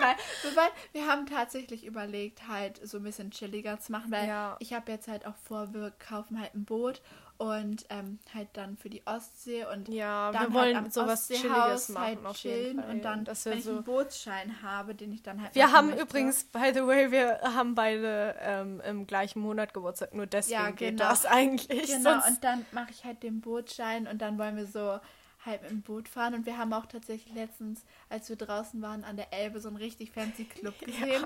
[0.00, 4.56] Nein, wobei, wir haben tatsächlich überlegt, halt so ein bisschen chilliger zu machen, weil Ja.
[4.60, 7.00] ich habe jetzt halt auch vor, wir kaufen halt ein Boot
[7.38, 11.30] und ähm, halt dann für die Ostsee und Ja, dann wir wollen halt am sowas
[11.30, 14.94] Ostseehaus Chilliges machen halt chillen und dann, dass wenn wir ich so einen Bootsschein habe,
[14.94, 16.02] den ich dann halt Wir haben möchte.
[16.02, 20.12] übrigens, by the way, wir haben beide ähm, im gleichen Monat Geburtstag.
[20.14, 21.08] Nur deswegen Ja, geht genau.
[21.08, 21.86] das eigentlich.
[21.90, 25.00] Genau, und dann mache ich halt den Bootschein und dann wollen wir so
[25.46, 26.34] mit dem Boot fahren.
[26.34, 29.76] Und wir haben auch tatsächlich letztens, als wir draußen waren, an der Elbe so einen
[29.78, 31.24] richtig fancy Club gesehen.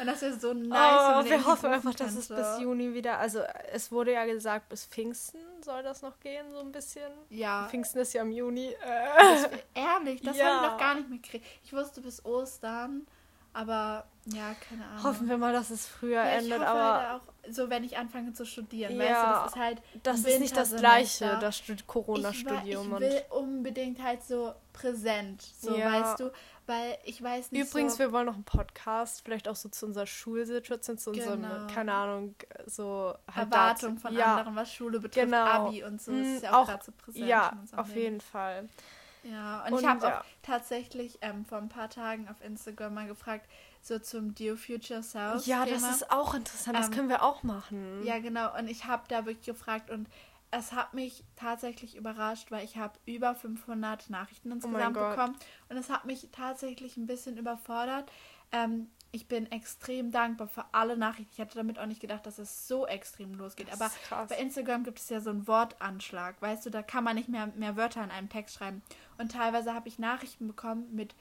[0.00, 1.24] Und das wäre so nice.
[1.26, 2.58] oh, wir hoffen einfach, dass es bis.
[2.60, 3.18] Juni wieder.
[3.18, 3.40] Also,
[3.72, 7.10] es wurde ja gesagt, bis Pfingsten soll das noch gehen, so ein bisschen.
[7.30, 8.66] Ja, Pfingsten ist ja im Juni.
[8.66, 8.76] Äh,
[9.18, 10.46] das ehrlich, das Ja.
[10.46, 11.46] habe ich noch gar nicht mitgekriegt.
[11.62, 13.06] Ich wusste bis Ostern,
[13.54, 15.04] aber ja, keine Ahnung.
[15.04, 16.60] hoffen wir mal, dass es früher Ja, ich endet.
[16.60, 19.56] hoffe aber halt auch, so wenn ich anfange zu studieren, Ja, weißt du, das ist
[19.56, 20.74] halt das ist nicht das.
[20.76, 22.86] Gleiche, das Ich, Corona-Studium.
[22.86, 25.92] ich und will unbedingt halt so präsent, so Ja.
[25.92, 26.30] weißt du,
[26.66, 29.84] weil ich weiß nicht Übrigens, so, wir wollen noch einen Podcast, vielleicht auch so zu
[29.84, 31.66] unserer Schulsituation, zu unserem, Genau.
[31.74, 32.34] keine Ahnung,
[32.64, 35.44] so halt Erwartung dazu- von anderen, was Schule betrifft, Genau.
[35.44, 38.68] Abi und so, das ist ja auch- auch gerade so präsent Ja, auf jeden Fall.
[39.24, 40.20] Ja, und, Und ich habe ja.
[40.20, 43.48] auch tatsächlich ähm, vor ein paar Tagen auf Instagram mal gefragt,
[43.80, 45.46] so zum Dear Future Self.
[45.46, 45.90] Ja, das Thema.
[45.90, 48.02] ist auch interessant, das Ähm, können wir auch machen.
[48.04, 48.56] Ja, genau.
[48.58, 50.08] Und ich habe da wirklich gefragt und
[50.50, 55.36] es hat mich tatsächlich überrascht, weil ich habe über 500 Nachrichten insgesamt Oh bekommen
[55.68, 58.10] und es hat mich tatsächlich ein bisschen überfordert.
[58.52, 61.30] Ähm, ich bin extrem dankbar für alle Nachrichten.
[61.32, 63.72] Ich hatte damit auch nicht gedacht, dass es so extrem losgeht.
[63.72, 64.28] Aber krass.
[64.28, 66.42] bei Instagram gibt es ja so einen Wortanschlag.
[66.42, 68.82] Weißt du, da kann man nicht mehr, mehr Wörter in einem Text schreiben.
[69.16, 71.14] Und teilweise habe ich Nachrichten bekommen mit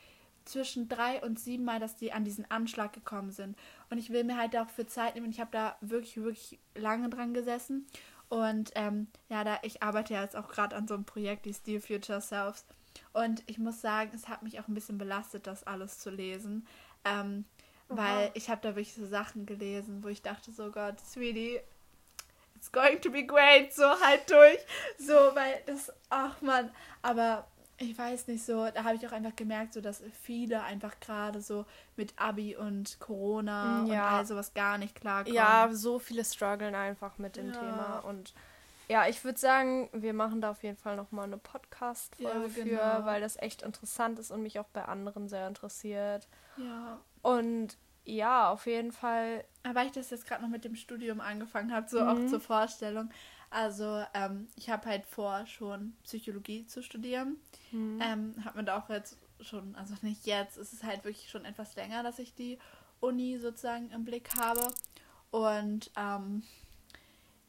[0.44, 3.56] zwischen drei und sieben Mal, dass die an diesen Anschlag gekommen sind.
[3.92, 5.30] Und ich will mir halt dafür Zeit nehmen.
[5.30, 7.86] Ich habe da wirklich, wirklich lange dran gesessen.
[8.28, 11.54] Und ähm, ja, da ich arbeite ja jetzt auch gerade an so einem Projekt, die
[11.54, 12.66] Steel Future Selves.
[13.12, 16.66] Und ich muss sagen, es hat mich auch ein bisschen belastet, das alles zu lesen.
[17.06, 17.46] Ähm,
[17.90, 21.60] weil ich habe da wirklich so Sachen gelesen, wo ich dachte, so Gott, Sweetie,
[22.56, 24.60] it's going to be great, so halt durch.
[24.98, 26.72] So, weil das, ach man,
[27.02, 31.00] aber ich weiß nicht so, da habe ich auch einfach gemerkt, so dass viele einfach
[31.00, 31.66] gerade so
[31.96, 34.08] mit Abi und Corona Ja.
[34.10, 35.36] und all sowas gar nicht klarkommen.
[35.36, 37.60] Ja, so viele strugglen einfach mit dem Ja.
[37.60, 38.34] Thema und
[38.90, 42.64] ja, ich würde sagen, wir machen da auf jeden Fall nochmal eine Podcast-Folge Ja, für,
[42.64, 43.06] genau.
[43.06, 46.28] weil das echt interessant ist und mich auch bei anderen sehr interessiert.
[46.58, 47.00] ja.
[47.22, 51.22] Und ja, auf jeden Fall, Aber weil ich das jetzt gerade noch mit dem Studium
[51.22, 52.28] angefangen habe, so auch Mhm.
[52.28, 53.10] zur Vorstellung.
[53.50, 57.38] Also, ähm, ich habe halt vor, schon Psychologie zu studieren.
[57.70, 61.30] hm, Ähm, hat man da auch jetzt schon, also nicht jetzt, es ist halt wirklich
[61.30, 62.60] schon etwas länger, dass ich die
[63.00, 64.68] Uni sozusagen im Blick habe.
[65.32, 66.44] Und ähm,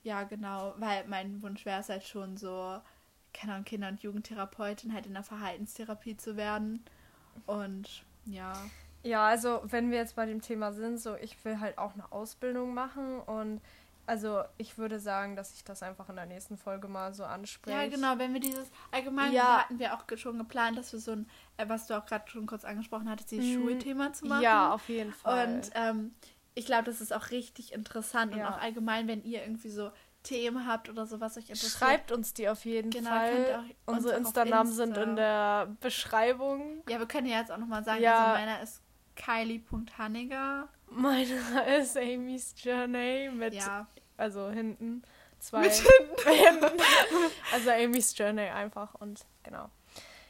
[0.05, 2.81] ja, genau, weil mein Wunsch wäre es halt schon so,
[3.33, 6.85] keine Ahnung, Kinder- und Jugendtherapeutin halt in der Verhaltenstherapie zu werden.
[7.47, 8.53] Und ja,
[9.03, 12.11] ja, also wenn wir jetzt bei dem Thema sind, so ich will halt auch eine
[12.13, 13.61] Ausbildung machen und
[14.07, 17.77] also ich würde sagen, dass ich das einfach in der nächsten Folge mal so anspreche.
[17.77, 19.61] Ja, genau, wenn wir dieses allgemein, Ja.
[19.63, 21.27] hatten wir auch schon geplant, dass wir so ein,
[21.57, 23.63] äh, was du auch gerade schon kurz angesprochen hattest, dieses Mhm.
[23.63, 24.43] Schulthema zu machen.
[24.43, 25.55] Ja, auf jeden Fall.
[25.55, 26.15] Und ähm,
[26.55, 28.47] ich glaube, das ist auch richtig interessant Ja.
[28.49, 29.91] und auch allgemein, wenn ihr irgendwie so
[30.23, 31.73] Themen habt oder so, was euch interessiert.
[31.73, 33.65] Schreibt uns die auf jeden Genau, Fall.
[33.85, 36.83] Unsere Insta-Namen sind Insta- in der Beschreibung.
[36.89, 38.25] Ja, wir können ja jetzt auch nochmal sagen, Ja.
[38.33, 38.81] also meiner ist
[39.17, 40.69] Kylie.hanniger.
[40.91, 43.87] Meiner ist Amy's Journey mit, Ja.
[44.17, 45.03] also hinten
[45.41, 45.61] zwei.
[45.61, 46.81] Mit hinten.
[47.53, 49.69] also Amy's Journey einfach und genau.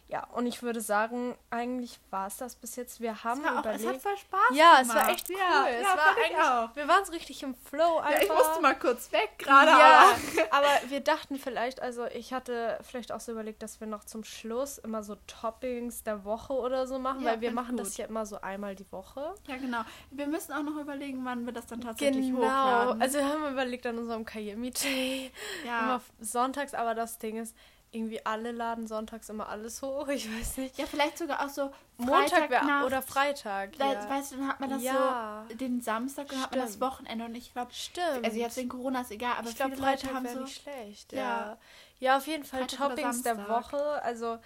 [0.09, 3.01] Ja, und ich würde sagen, eigentlich war es das bis jetzt.
[3.01, 4.05] Wir haben Es, war auch, es überlegt.
[4.05, 4.83] hat voll Spaß ja, gemacht.
[4.83, 5.37] es war echt cool.
[5.39, 6.77] Ja, es ja, war eigentlich, auch.
[6.77, 8.11] wir waren so richtig im Flow einfach.
[8.11, 10.11] Ja, ich musste mal kurz weg gerade, ja,
[10.51, 10.51] aber...
[10.59, 14.25] aber wir dachten vielleicht, also ich hatte vielleicht auch so überlegt, dass wir noch zum
[14.25, 17.99] Schluss immer so Toppings der Woche oder so machen, Ja, weil wir machen das gut.
[17.99, 19.35] ja immer so einmal die Woche.
[19.49, 19.81] Ja, genau.
[20.11, 22.39] Wir müssen auch noch überlegen, wann wir das dann tatsächlich Genau.
[22.41, 23.01] hochladen.
[23.03, 25.33] Also wir haben überlegt an unserem Day
[25.65, 25.81] ja.
[25.81, 27.57] immer sonntags, aber das Ding ist,
[27.95, 30.09] irgendwie alle laden sonntags immer alles hoch.
[30.15, 30.79] Ich weiß nicht.
[30.79, 32.85] Ja, vielleicht sogar auch so Montag Freitagnacht.
[32.87, 33.77] oder Freitag.
[33.79, 34.11] Da, ja.
[34.11, 35.45] Weißt du, dann hat man das Ja.
[35.49, 36.81] so den Samstag und dann hat man das.
[36.81, 38.25] Wochenende und ich glaube, Stimmt.
[38.25, 41.13] also jetzt wegen Corona ist egal, aber ich glaube, Freitag haben so nicht schlecht.
[41.13, 41.19] Ja.
[41.21, 41.59] Ja.
[42.01, 43.49] ja, auf jeden Fall Freitag Toppings der.
[43.49, 44.03] Woche.
[44.03, 44.39] Also,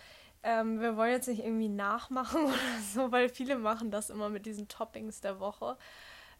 [0.42, 2.55] ähm, wir wollen jetzt nicht irgendwie nachmachen oder
[2.94, 5.76] so, weil viele machen das immer mit diesen Toppings der Woche.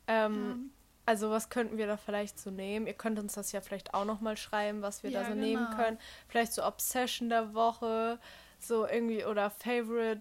[0.07, 0.71] Ähm,
[1.09, 2.87] Also, was könnten wir da vielleicht so nehmen?
[2.87, 5.47] Ihr könnt uns das ja vielleicht auch nochmal schreiben, was wir Ja, da so genau.
[5.47, 5.99] nehmen können.
[6.29, 8.19] Vielleicht so Obsession der Woche,
[8.59, 10.21] so irgendwie, oder Favorite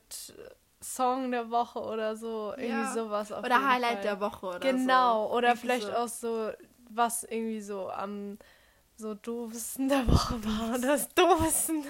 [0.81, 2.53] Song der Woche oder so.
[2.55, 2.93] Irgendwie Ja.
[2.93, 3.33] sowas.
[3.33, 4.01] Oder Highlight Fall.
[4.03, 5.33] der Woche oder Genau, so.
[5.35, 5.93] oder Irgendwie vielleicht so.
[5.93, 6.51] auch so,
[6.89, 8.37] was irgendwie so am
[8.95, 10.79] so doofsten der Woche war.
[10.79, 11.83] Das doofsten,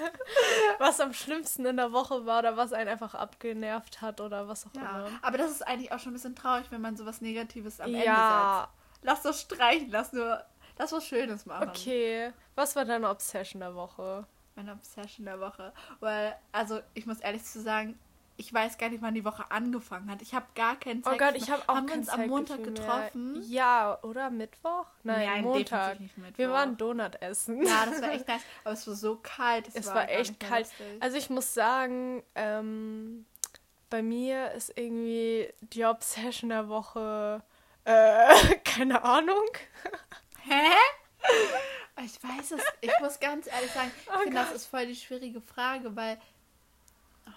[0.79, 4.65] was am schlimmsten in der Woche war oder was einen einfach abgenervt hat oder was
[4.65, 5.11] auch Ja, immer.
[5.21, 8.03] aber das ist eigentlich auch schon ein bisschen traurig, wenn man sowas Negatives am Ende
[8.03, 8.77] Ja, setzt.
[9.01, 10.43] Lass das streichen, lass nur,
[10.77, 11.69] lass was Schönes machen.
[11.69, 12.31] okay.
[12.55, 14.25] Was war deine Obsession der Woche?
[14.55, 15.71] Meine Obsession der Woche.
[15.99, 17.97] Weil, also ich muss ehrlich zu sagen,
[18.37, 20.21] ich weiß gar nicht, wann die Woche angefangen hat.
[20.21, 23.33] Ich habe gar keinen Oh Gott, ich habe auch Haben wir uns am Montag getroffen?
[23.33, 23.41] Mehr.
[23.47, 24.85] Ja, oder Mittwoch?
[25.03, 25.99] Nein, Nein, Montag.
[25.99, 26.37] Mittwoch.
[26.37, 27.65] Wir waren Donut essen.
[27.65, 28.41] Ja, das war echt nice.
[28.63, 29.69] Aber es war so kalt.
[29.73, 30.69] Es war, gar echt kalt.
[30.99, 33.25] Also ich muss sagen, ähm,
[33.89, 37.41] bei mir ist irgendwie die Obsession der Woche,
[37.87, 39.47] äh, keine Ahnung.
[40.43, 40.61] Hä?
[42.03, 42.61] Ich weiß es.
[42.81, 46.19] Ich muss ganz ehrlich sagen, ich Oh finde, das ist voll die schwierige Frage, weil
[47.25, 47.31] oh,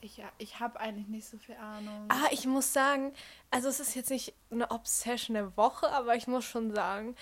[0.00, 2.06] ich, ich, ich habe eigentlich nicht so viel Ahnung.
[2.10, 3.14] Ah, ich muss sagen,
[3.50, 7.16] also es ist jetzt nicht eine Obsession der Woche, aber ich muss schon sagen,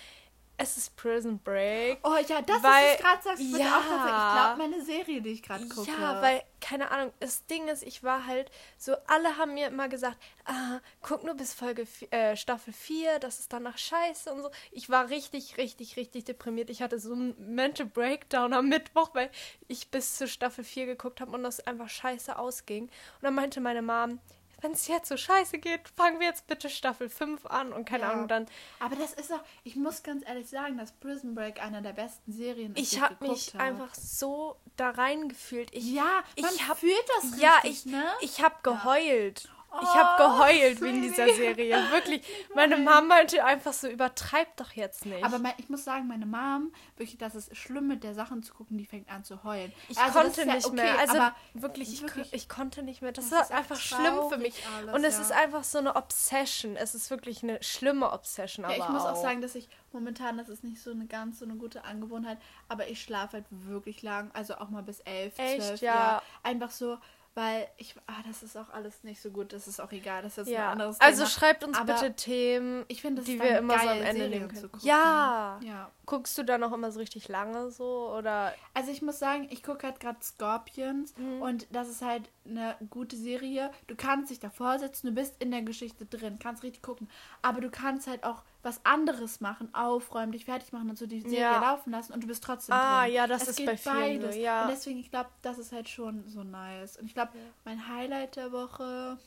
[0.63, 1.99] es ist Prison Break.
[2.05, 3.79] Oh ja, das Weil- ist gerade sagst, bitte ja.
[3.79, 3.83] auch.
[3.83, 5.91] Ich glaube, meine Serie, die ich gerade gucke.
[5.91, 9.89] Ja, weil, keine Ahnung, das Ding ist, ich war halt so, alle haben mir immer
[9.89, 14.51] gesagt, ah, guck nur bis Folge, äh, Staffel 4, das ist danach scheiße und so.
[14.71, 16.71] Ich war richtig, richtig, richtig deprimiert.
[16.71, 19.31] Ich hatte so einen Mental Breakdown am Mittwoch, weil
[19.67, 22.85] ich bis zur Staffel 4 geguckt habe und das einfach scheiße ausging.
[22.85, 22.91] Und
[23.23, 24.21] dann meinte meine Mom,
[24.63, 28.05] wenn es jetzt so scheiße geht, fangen wir jetzt bitte Staffel 5 an und keine
[28.05, 28.13] Ja.
[28.13, 28.47] Ahnung, dann
[28.81, 32.33] Aber das ist auch, ich muss ganz ehrlich sagen, dass Prison Break einer der besten
[32.33, 33.61] Serien ist, die ich habe mich hab.
[33.61, 35.69] einfach so da reingefühlt.
[35.75, 38.05] Ich, Ja, ich man hab- fühlt das richtig, ja, ich, ne?
[38.21, 39.51] ich habe geheult.
[39.81, 41.33] Ich Oh, habe geheult wegen dieser.
[41.33, 41.77] Serie.
[41.93, 42.23] Wirklich.
[42.55, 45.25] Meine Mama meinte einfach so, übertreib doch jetzt nicht.
[45.25, 48.53] Aber mein, ich muss sagen, meine Mom, wirklich, das ist schlimm, mit der Sachen zu
[48.55, 49.73] gucken, die fängt an zu heulen.
[49.89, 50.99] ich Also, konnte ist ja nicht okay, mehr.
[50.99, 51.19] Also
[51.55, 53.13] wirklich, ich, wirklich- ich konnte nicht mehr.
[53.13, 54.55] Das, Das ist einfach schlimm für mich.
[54.77, 55.23] alles, Und es ja.
[55.23, 56.77] ist einfach so eine Obsession.
[56.77, 58.65] Es ist wirklich eine schlimme Obsession.
[58.65, 61.39] Ja, aber ich muss auch sagen, dass ich momentan, das ist nicht so eine ganz
[61.39, 65.39] so eine gute Angewohnheit, aber ich schlafe halt wirklich lang, also auch mal bis elf,
[65.39, 66.23] Echt, zwölf, ja.
[66.43, 66.99] Einfach so,
[67.35, 70.33] weil ich, ah, das ist auch alles nicht so gut, das ist auch egal, das
[70.33, 70.71] ist jetzt ein ja.
[70.73, 71.31] anderes Also Thema.
[71.31, 74.49] schreibt uns Aber bitte Themen, ich finde, es die wir immer so am Ende nehmen
[74.51, 74.73] zu können.
[74.73, 74.87] gucken.
[74.89, 75.59] Ja.
[75.63, 75.91] Ja.
[76.05, 78.15] Guckst du da noch immer so richtig lange so?
[78.17, 81.41] Oder Also ich muss sagen, ich gucke halt gerade Scorpions Mhm.
[81.43, 83.71] und das ist halt eine gute Serie.
[83.87, 87.09] Du kannst dich davor setzen, du bist in der Geschichte drin, kannst richtig gucken.
[87.41, 91.21] Aber du kannst halt auch was anderes machen, aufräumen, dich fertig machen und so die
[91.21, 91.61] Serie Ja.
[91.61, 93.15] laufen lassen und du bist trotzdem Ah, drin.
[93.15, 94.37] ja, das es ist geht bei vielen so, beides.
[94.37, 94.63] ja.
[94.63, 96.97] Und deswegen, ich glaube, das ist halt schon so nice.
[96.97, 97.33] Und ich glaube,
[97.65, 99.19] mein Highlight der Woche...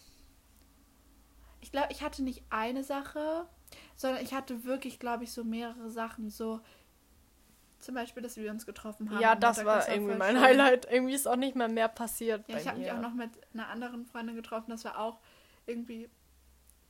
[1.62, 3.48] Ich glaube, ich hatte nicht eine Sache,
[3.96, 6.30] sondern ich hatte wirklich, glaube ich, so mehrere Sachen.
[6.30, 6.62] So
[7.80, 9.20] zum Beispiel, dass wir uns getroffen haben.
[9.20, 10.44] ja, das war irgendwie mein schön.
[10.46, 10.86] Highlight.
[10.92, 13.68] Irgendwie ist auch nicht mehr mehr passiert Ja, ich habe mich auch noch mit einer
[13.68, 14.70] anderen Freundin getroffen.
[14.70, 15.20] Das war auch
[15.66, 16.08] irgendwie.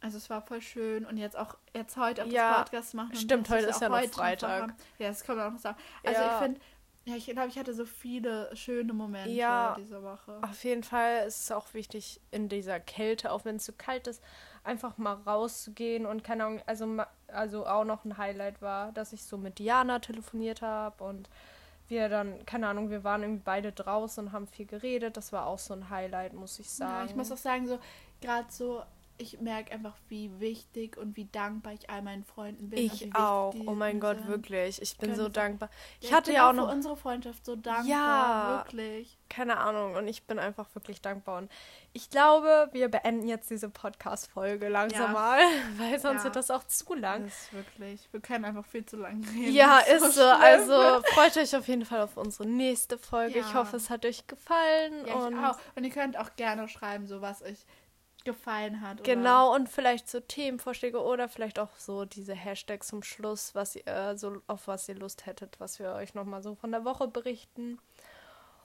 [0.05, 3.15] Also es war voll schön und jetzt auch jetzt heute auch Ja, das Podcast machen.
[3.15, 4.75] stimmt, wir heute ist ja noch Freitag.
[4.99, 5.77] Ja, das kommt auch noch sagen.
[6.03, 6.27] Also Ja.
[6.27, 6.61] ich finde,
[7.05, 9.73] ja, ich glaube, ich hatte so viele schöne Momente Ja.
[9.75, 10.37] diese Woche.
[10.43, 14.05] Auf jeden Fall ist es auch wichtig, in dieser Kälte, auch wenn es zu kalt
[14.05, 14.21] ist,
[14.63, 19.23] einfach mal rauszugehen und keine Ahnung, also, also auch noch ein Highlight war, dass ich
[19.23, 21.29] so mit Diana telefoniert habe und
[21.87, 25.17] wir dann, keine Ahnung, wir waren irgendwie beide draußen und haben viel geredet.
[25.17, 26.93] Das war auch so ein Highlight, muss ich sagen.
[26.93, 27.79] Ja, ich muss auch sagen, so
[28.21, 28.83] gerade so,
[29.17, 32.79] ich merke einfach, wie wichtig und wie dankbar ich all meinen Freunden bin.
[32.79, 33.53] ich auch.
[33.65, 34.27] Oh mein Gott, sind.
[34.27, 34.81] wirklich.
[34.81, 35.69] Ich bin Können so dankbar.
[36.01, 37.85] Ja, Ich hatte bin ja auch für noch unsere Freundschaft so dankbar.
[37.85, 38.63] Ja.
[38.65, 39.17] Wirklich.
[39.29, 41.51] keine Ahnung und ich bin einfach wirklich dankbar und
[41.93, 45.07] ich glaube, wir beenden jetzt diese Podcast Folge langsam Ja.
[45.07, 45.39] mal,
[45.77, 46.23] weil sonst Ja.
[46.25, 47.23] wird das auch zu lang.
[47.23, 48.07] Das ist wirklich.
[48.11, 49.53] Wir können einfach viel zu lange reden.
[49.53, 50.21] Ja, ist so.
[50.21, 50.41] schlimm.
[50.41, 53.39] Also freut euch auf jeden Fall auf unsere nächste Folge.
[53.39, 53.55] Ich Ja.
[53.55, 55.05] hoffe, es hat euch gefallen.
[55.07, 55.57] Ja, und ich auch.
[55.75, 57.65] Und ihr könnt auch gerne schreiben, so was euch
[58.25, 58.99] gefallen hat.
[58.99, 63.75] Oder Genau, und vielleicht so Themenvorschläge oder vielleicht auch so diese Hashtags zum Schluss, was
[63.75, 66.83] ihr äh, so auf was ihr Lust hättet, was wir euch nochmal so von der
[66.83, 67.79] Woche berichten.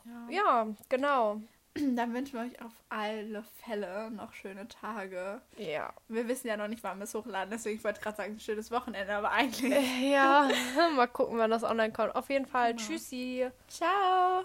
[0.05, 0.29] Ja.
[0.31, 1.41] Ja, genau.
[1.75, 5.41] Dann wünschen wir euch auf alle Fälle noch schöne Tage.
[5.57, 5.93] Ja.
[6.09, 8.41] Wir wissen ja noch nicht, wann wir es hochladen, deswegen ich wollte gerade sagen, ein
[8.41, 9.85] schönes Wochenende, aber eigentlich.
[10.03, 10.49] Ja,
[10.97, 12.17] mal gucken, wann das online kommt.
[12.17, 12.75] Auf jeden Fall.
[12.75, 12.89] Genau.
[12.89, 13.49] Tschüssi.
[13.69, 14.45] Ciao!